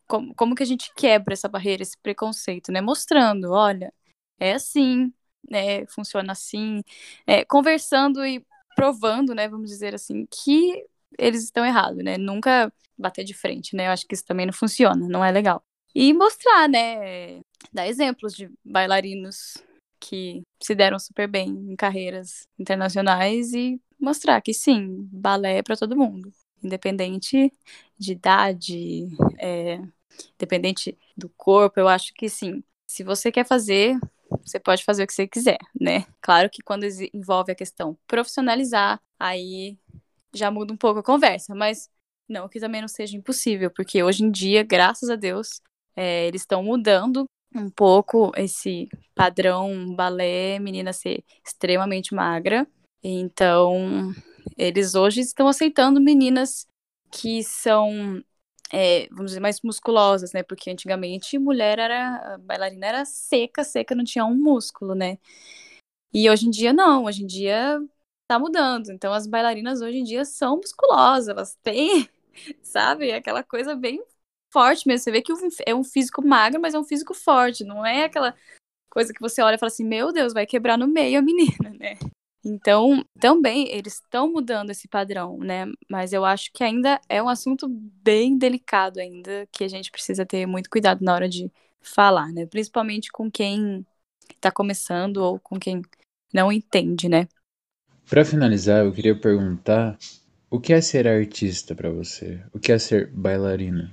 como, 0.06 0.34
como 0.34 0.54
que 0.54 0.62
a 0.62 0.66
gente 0.66 0.92
quebra 0.94 1.34
essa 1.34 1.48
barreira, 1.48 1.82
esse 1.82 1.98
preconceito, 1.98 2.70
né? 2.72 2.80
Mostrando, 2.80 3.52
olha, 3.52 3.92
é 4.38 4.54
assim, 4.54 5.12
né? 5.50 5.86
Funciona 5.86 6.32
assim, 6.32 6.82
é, 7.26 7.44
conversando 7.44 8.24
e 8.24 8.44
provando, 8.76 9.34
né? 9.34 9.48
Vamos 9.48 9.70
dizer 9.70 9.94
assim, 9.94 10.26
que 10.26 10.84
eles 11.18 11.44
estão 11.44 11.64
errados, 11.64 12.02
né? 12.02 12.18
Nunca 12.18 12.72
bater 12.98 13.24
de 13.24 13.34
frente, 13.34 13.76
né? 13.76 13.86
Eu 13.88 13.92
acho 13.92 14.06
que 14.06 14.14
isso 14.14 14.24
também 14.24 14.46
não 14.46 14.52
funciona, 14.52 15.06
não 15.08 15.24
é 15.24 15.30
legal. 15.30 15.62
E 15.94 16.12
mostrar, 16.12 16.68
né? 16.68 17.40
Dar 17.72 17.86
exemplos 17.86 18.34
de 18.34 18.50
bailarinos 18.64 19.56
que 20.00 20.42
se 20.60 20.74
deram 20.74 20.98
super 20.98 21.28
bem 21.28 21.48
em 21.48 21.76
carreiras 21.76 22.46
internacionais 22.58 23.52
e 23.54 23.80
mostrar 23.98 24.40
que 24.40 24.52
sim, 24.52 25.08
balé 25.10 25.58
é 25.58 25.62
para 25.62 25.76
todo 25.76 25.96
mundo, 25.96 26.30
independente 26.62 27.50
de 27.98 28.12
idade, 28.12 29.08
é, 29.38 29.80
Independente 30.36 30.96
do 31.16 31.28
corpo, 31.30 31.80
eu 31.80 31.88
acho 31.88 32.12
que 32.14 32.28
sim. 32.28 32.62
Se 32.86 33.02
você 33.02 33.32
quer 33.32 33.46
fazer, 33.46 33.98
você 34.42 34.58
pode 34.58 34.84
fazer 34.84 35.04
o 35.04 35.06
que 35.06 35.12
você 35.12 35.26
quiser, 35.26 35.58
né? 35.78 36.06
Claro 36.20 36.48
que 36.50 36.62
quando 36.62 36.84
envolve 37.12 37.52
a 37.52 37.54
questão 37.54 37.96
profissionalizar, 38.06 39.00
aí 39.18 39.78
já 40.34 40.50
muda 40.50 40.72
um 40.72 40.76
pouco 40.76 41.00
a 41.00 41.02
conversa, 41.02 41.54
mas 41.54 41.88
não 42.28 42.48
que 42.48 42.60
também 42.60 42.80
não 42.80 42.88
seja 42.88 43.16
impossível, 43.16 43.70
porque 43.70 44.02
hoje 44.02 44.24
em 44.24 44.30
dia, 44.30 44.62
graças 44.62 45.10
a 45.10 45.16
Deus, 45.16 45.60
é, 45.96 46.26
eles 46.26 46.42
estão 46.42 46.62
mudando 46.62 47.24
um 47.54 47.70
pouco 47.70 48.32
esse 48.36 48.88
padrão 49.14 49.94
balé, 49.94 50.58
menina 50.58 50.92
ser 50.92 51.24
extremamente 51.46 52.14
magra. 52.14 52.66
Então, 53.02 54.12
eles 54.56 54.94
hoje 54.94 55.20
estão 55.20 55.46
aceitando 55.46 56.00
meninas 56.00 56.66
que 57.12 57.44
são, 57.44 58.22
é, 58.76 59.06
vamos 59.10 59.26
dizer, 59.26 59.40
mais 59.40 59.60
musculosas, 59.62 60.32
né? 60.32 60.42
Porque 60.42 60.68
antigamente 60.68 61.38
mulher 61.38 61.78
era, 61.78 62.36
bailarina 62.40 62.86
era 62.86 63.04
seca, 63.04 63.62
seca, 63.62 63.94
não 63.94 64.02
tinha 64.02 64.24
um 64.24 64.34
músculo, 64.34 64.96
né? 64.96 65.16
E 66.12 66.28
hoje 66.28 66.48
em 66.48 66.50
dia 66.50 66.72
não, 66.72 67.04
hoje 67.04 67.22
em 67.22 67.26
dia 67.26 67.80
tá 68.28 68.36
mudando. 68.36 68.90
Então 68.90 69.12
as 69.12 69.28
bailarinas 69.28 69.80
hoje 69.80 69.98
em 69.98 70.02
dia 70.02 70.24
são 70.24 70.56
musculosas, 70.56 71.28
elas 71.28 71.54
têm, 71.62 72.08
sabe, 72.62 73.12
aquela 73.12 73.44
coisa 73.44 73.76
bem 73.76 74.02
forte 74.52 74.88
mesmo. 74.88 75.04
Você 75.04 75.12
vê 75.12 75.22
que 75.22 75.32
é 75.64 75.74
um 75.74 75.84
físico 75.84 76.26
magro, 76.26 76.60
mas 76.60 76.74
é 76.74 76.78
um 76.78 76.84
físico 76.84 77.14
forte, 77.14 77.62
não 77.62 77.86
é 77.86 78.04
aquela 78.04 78.34
coisa 78.90 79.12
que 79.12 79.20
você 79.20 79.40
olha 79.40 79.54
e 79.54 79.58
fala 79.58 79.70
assim, 79.70 79.84
meu 79.84 80.12
Deus, 80.12 80.32
vai 80.32 80.46
quebrar 80.46 80.76
no 80.76 80.88
meio 80.88 81.20
a 81.20 81.22
menina, 81.22 81.70
né? 81.78 81.96
Então, 82.44 83.02
também 83.18 83.68
eles 83.70 83.94
estão 83.94 84.30
mudando 84.30 84.70
esse 84.70 84.86
padrão, 84.86 85.38
né? 85.38 85.64
Mas 85.88 86.12
eu 86.12 86.24
acho 86.24 86.52
que 86.52 86.62
ainda 86.62 87.00
é 87.08 87.22
um 87.22 87.28
assunto 87.28 87.66
bem 87.68 88.36
delicado 88.36 89.00
ainda, 89.00 89.48
que 89.50 89.64
a 89.64 89.68
gente 89.68 89.90
precisa 89.90 90.26
ter 90.26 90.44
muito 90.44 90.68
cuidado 90.68 91.02
na 91.02 91.14
hora 91.14 91.28
de 91.28 91.50
falar, 91.80 92.30
né? 92.32 92.44
Principalmente 92.44 93.10
com 93.10 93.30
quem 93.30 93.86
está 94.34 94.50
começando 94.50 95.18
ou 95.18 95.40
com 95.40 95.58
quem 95.58 95.80
não 96.32 96.52
entende, 96.52 97.08
né? 97.08 97.26
Para 98.08 98.24
finalizar, 98.24 98.84
eu 98.84 98.92
queria 98.92 99.18
perguntar 99.18 99.96
o 100.50 100.60
que 100.60 100.72
é 100.72 100.80
ser 100.80 101.08
artista 101.08 101.74
para 101.74 101.90
você? 101.90 102.44
O 102.52 102.60
que 102.60 102.70
é 102.70 102.78
ser 102.78 103.10
bailarina? 103.10 103.90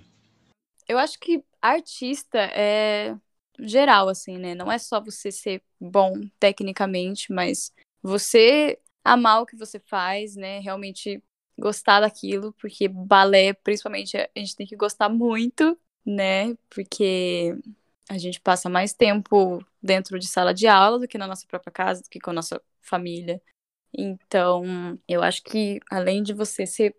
Eu 0.88 0.98
acho 0.98 1.18
que 1.20 1.42
artista 1.62 2.38
é 2.38 3.16
geral, 3.60 4.10
assim, 4.10 4.38
né? 4.38 4.54
Não 4.56 4.70
é 4.70 4.78
só 4.78 5.00
você 5.00 5.32
ser 5.32 5.62
bom 5.80 6.20
tecnicamente, 6.40 7.32
mas 7.32 7.72
você 8.02 8.80
amar 9.04 9.42
o 9.42 9.46
que 9.46 9.56
você 9.56 9.80
faz, 9.80 10.36
né? 10.36 10.60
Realmente 10.60 11.24
gostar 11.58 12.02
daquilo, 12.02 12.54
porque 12.54 12.88
balé, 12.88 13.54
principalmente, 13.54 14.18
a 14.18 14.30
gente 14.36 14.56
tem 14.56 14.66
que 14.68 14.76
gostar 14.76 15.10
muito, 15.10 15.78
né? 16.06 16.56
Porque 16.70 17.56
a 18.10 18.18
gente 18.18 18.40
passa 18.42 18.70
mais 18.70 18.94
tempo 18.94 19.64
dentro 19.82 20.20
de 20.20 20.28
sala 20.28 20.54
de 20.54 20.68
aula 20.68 21.00
do 21.00 21.08
que 21.08 21.18
na 21.18 21.28
nossa 21.28 21.46
própria 21.48 21.72
casa, 21.72 22.02
do 22.04 22.10
que 22.10 22.20
com 22.20 22.32
a 22.32 22.34
nossa 22.34 22.62
família. 22.82 23.42
Então, 23.98 25.00
eu 25.08 25.22
acho 25.24 25.44
que 25.44 25.80
além 25.92 26.24
de 26.24 26.34
você 26.34 26.66
ser 26.66 26.96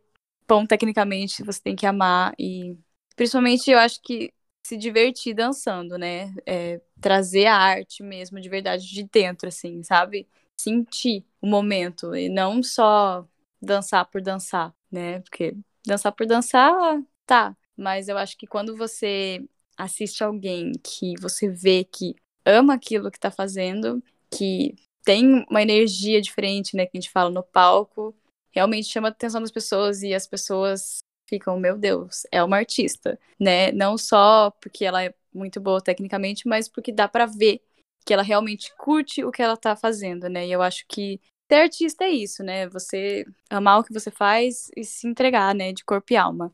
bom 0.49 0.67
tecnicamente, 0.67 1.43
você 1.43 1.61
tem 1.63 1.77
que 1.77 1.87
amar 1.87 2.35
e 2.39 2.77
principalmente 3.17 3.71
eu 3.71 3.79
acho 3.79 4.01
que 4.03 4.33
se 4.65 4.77
divertir 4.77 5.35
dançando, 5.35 5.99
né? 5.99 6.35
É, 6.47 6.81
trazer 7.01 7.47
a 7.47 7.57
arte 7.57 8.03
mesmo 8.03 8.41
de 8.41 8.49
verdade 8.49 8.87
de 8.87 9.05
dentro, 9.05 9.49
assim, 9.49 9.83
sabe? 9.83 10.29
Sentir 10.63 11.25
o 11.41 11.47
momento 11.47 12.15
e 12.15 12.29
não 12.29 12.63
só 12.63 13.27
dançar 13.61 14.05
por 14.11 14.21
dançar, 14.23 14.75
né? 14.91 15.21
Porque 15.21 15.57
dançar 15.87 16.13
por 16.13 16.27
dançar, 16.27 17.03
tá. 17.27 17.57
Mas 17.77 18.09
eu 18.09 18.17
acho 18.19 18.37
que 18.37 18.47
quando 18.47 18.77
você 18.77 19.45
assiste 19.77 20.23
alguém 20.23 20.73
que 20.83 21.15
você 21.21 21.49
vê 21.49 21.85
que 21.85 22.15
ama 22.45 22.75
aquilo 22.75 23.11
que 23.11 23.19
tá 23.19 23.31
fazendo, 23.31 24.03
que 24.31 24.75
tem 25.05 25.45
uma 25.51 25.63
energia 25.63 26.21
diferente, 26.21 26.77
né, 26.77 26.87
que 26.87 26.97
a 26.97 27.01
gente 27.01 27.11
fala 27.11 27.31
no 27.31 27.43
palco, 27.43 28.15
realmente 28.53 28.89
chama 28.89 29.09
a 29.09 29.11
atenção 29.11 29.41
das 29.41 29.51
pessoas 29.51 30.03
e 30.03 30.15
as 30.15 30.27
pessoas 30.27 30.99
ficam, 31.29 31.59
meu 31.59 31.77
Deus, 31.79 32.27
é 32.31 32.43
uma 32.43 32.59
artista, 32.59 33.19
né? 33.41 33.73
Não 33.73 33.97
só 33.97 34.51
porque 34.61 34.85
ela 34.85 35.03
é 35.03 35.15
muito 35.35 35.61
boa 35.61 35.81
tecnicamente, 35.81 36.47
mas 36.47 36.69
porque 36.69 36.93
dá 36.93 37.09
para 37.09 37.27
ver 37.27 37.63
que 38.05 38.13
ela 38.13 38.23
realmente 38.23 38.73
curte 38.77 39.25
o 39.25 39.31
que 39.31 39.43
ela 39.43 39.57
tá 39.57 39.77
fazendo, 39.77 40.29
né? 40.29 40.47
E 40.47 40.53
eu 40.53 40.63
acho 40.63 40.85
que 40.89 41.21
ser 41.51 41.57
artista 41.57 42.05
é 42.05 42.11
isso, 42.11 42.43
né? 42.43 42.69
Você 42.69 43.25
amar 43.51 43.81
o 43.81 43.85
que 43.85 43.93
você 43.93 44.11
faz 44.11 44.71
e 44.77 44.85
se 44.85 45.07
entregar, 45.07 45.55
né, 45.55 45.73
de 45.73 45.85
corpo 45.85 46.13
e 46.13 46.17
alma. 46.17 46.53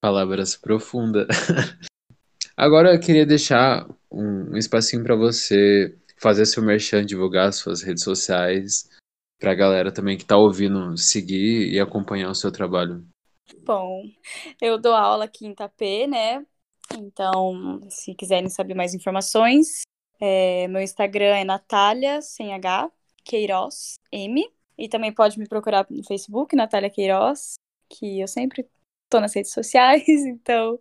Palavras 0.00 0.56
profundas. 0.56 1.26
Agora 2.56 2.94
eu 2.94 3.00
queria 3.00 3.24
deixar 3.24 3.88
um, 4.10 4.52
um 4.52 4.56
espacinho 4.56 5.02
para 5.02 5.16
você 5.16 5.96
fazer 6.18 6.46
seu 6.46 6.62
merchan, 6.62 7.04
divulgar 7.04 7.52
suas 7.52 7.82
redes 7.82 8.04
sociais, 8.04 8.88
para 9.40 9.52
a 9.52 9.56
galera 9.56 9.90
também 9.90 10.16
que 10.16 10.22
está 10.22 10.36
ouvindo 10.36 10.96
seguir 10.96 11.72
e 11.72 11.80
acompanhar 11.80 12.30
o 12.30 12.34
seu 12.34 12.52
trabalho. 12.52 13.04
Bom, 13.64 14.04
eu 14.60 14.78
dou 14.78 14.94
aula 14.94 15.24
aqui 15.24 15.46
em 15.46 15.50
Itapê, 15.52 16.06
né? 16.06 16.44
Então, 16.96 17.80
se 17.88 18.14
quiserem 18.14 18.48
saber 18.48 18.74
mais 18.74 18.94
informações, 18.94 19.82
é, 20.24 20.68
meu 20.68 20.80
Instagram 20.80 21.36
é 21.36 21.44
Natália, 21.44 22.22
sem 22.22 22.54
H, 22.54 22.88
Queiroz, 23.24 23.98
M. 24.12 24.48
E 24.78 24.88
também 24.88 25.12
pode 25.12 25.36
me 25.36 25.48
procurar 25.48 25.84
no 25.90 26.04
Facebook, 26.04 26.54
Natália 26.54 26.88
Queiroz, 26.88 27.54
que 27.88 28.20
eu 28.20 28.28
sempre 28.28 28.64
tô 29.10 29.20
nas 29.20 29.34
redes 29.34 29.52
sociais, 29.52 30.04
então 30.24 30.78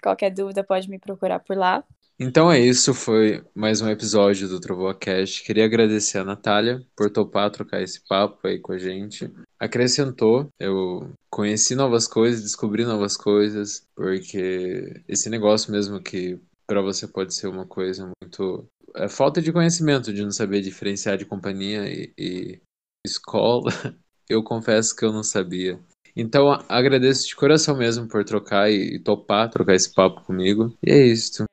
qualquer 0.00 0.30
dúvida 0.30 0.62
pode 0.62 0.88
me 0.88 0.96
procurar 0.96 1.40
por 1.40 1.56
lá. 1.56 1.84
Então 2.20 2.50
é 2.50 2.60
isso, 2.60 2.94
foi 2.94 3.44
mais 3.52 3.80
um 3.80 3.88
episódio 3.88 4.48
do 4.48 4.60
TrovoaCast. 4.60 5.44
Queria 5.44 5.64
agradecer 5.64 6.18
a 6.18 6.24
Natália 6.24 6.80
por 6.96 7.10
topar 7.10 7.50
trocar 7.50 7.82
esse 7.82 8.00
papo 8.06 8.46
aí 8.46 8.60
com 8.60 8.72
a 8.72 8.78
gente. 8.78 9.28
Acrescentou, 9.58 10.48
eu 10.58 11.12
conheci 11.28 11.74
novas 11.74 12.06
coisas, 12.06 12.42
descobri 12.42 12.84
novas 12.84 13.16
coisas, 13.16 13.86
porque 13.94 15.02
esse 15.08 15.28
negócio 15.28 15.70
mesmo 15.72 16.00
que 16.00 16.40
para 16.68 16.82
você 16.82 17.08
pode 17.08 17.34
ser 17.34 17.48
uma 17.48 17.66
coisa 17.66 18.12
muito. 18.22 18.68
É 18.94 19.08
falta 19.08 19.40
de 19.40 19.52
conhecimento, 19.52 20.12
de 20.12 20.22
não 20.22 20.30
saber 20.30 20.60
diferenciar 20.60 21.16
de 21.16 21.24
companhia 21.24 21.88
e, 21.88 22.12
e 22.16 22.60
escola. 23.04 23.70
Eu 24.28 24.42
confesso 24.42 24.94
que 24.94 25.06
eu 25.06 25.10
não 25.10 25.22
sabia. 25.22 25.80
Então 26.14 26.52
agradeço 26.68 27.26
de 27.26 27.34
coração 27.34 27.74
mesmo 27.74 28.06
por 28.06 28.22
trocar 28.22 28.70
e, 28.70 28.98
topar, 28.98 29.48
trocar 29.48 29.74
esse 29.74 29.90
papo 29.90 30.20
comigo. 30.22 30.76
E 30.84 30.90
é 30.90 31.06
isso. 31.06 31.44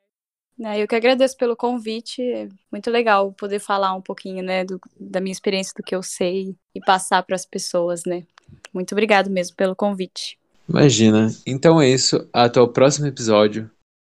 Né, 0.60 0.84
eu 0.84 0.86
que 0.86 0.96
agradeço 0.96 1.38
pelo 1.38 1.56
convite. 1.56 2.22
É 2.22 2.50
muito 2.70 2.92
legal 2.92 3.32
poder 3.32 3.60
falar 3.60 3.94
um 3.94 4.02
pouquinho, 4.02 4.44
né, 4.44 4.66
do, 4.66 4.78
da 5.00 5.22
minha 5.22 5.32
experiência, 5.32 5.72
do 5.78 5.84
que 5.84 5.96
eu 5.96 6.04
sei 6.04 6.54
e 6.76 6.82
passar 6.82 7.24
para 7.24 7.36
as 7.38 7.46
pessoas, 7.46 8.04
né. 8.06 8.26
Muito 8.74 8.92
obrigado 8.92 9.30
mesmo 9.30 9.56
pelo 9.56 9.74
convite. 9.74 10.38
Imagina. 10.68 11.30
Então 11.48 11.82
é 11.82 11.88
isso. 11.88 12.28
Até 12.34 12.60
o 12.60 12.68
próximo 12.68 13.08
episódio. 13.08 13.72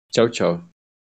Tchau, 0.10 0.30
tchau. 0.30 0.73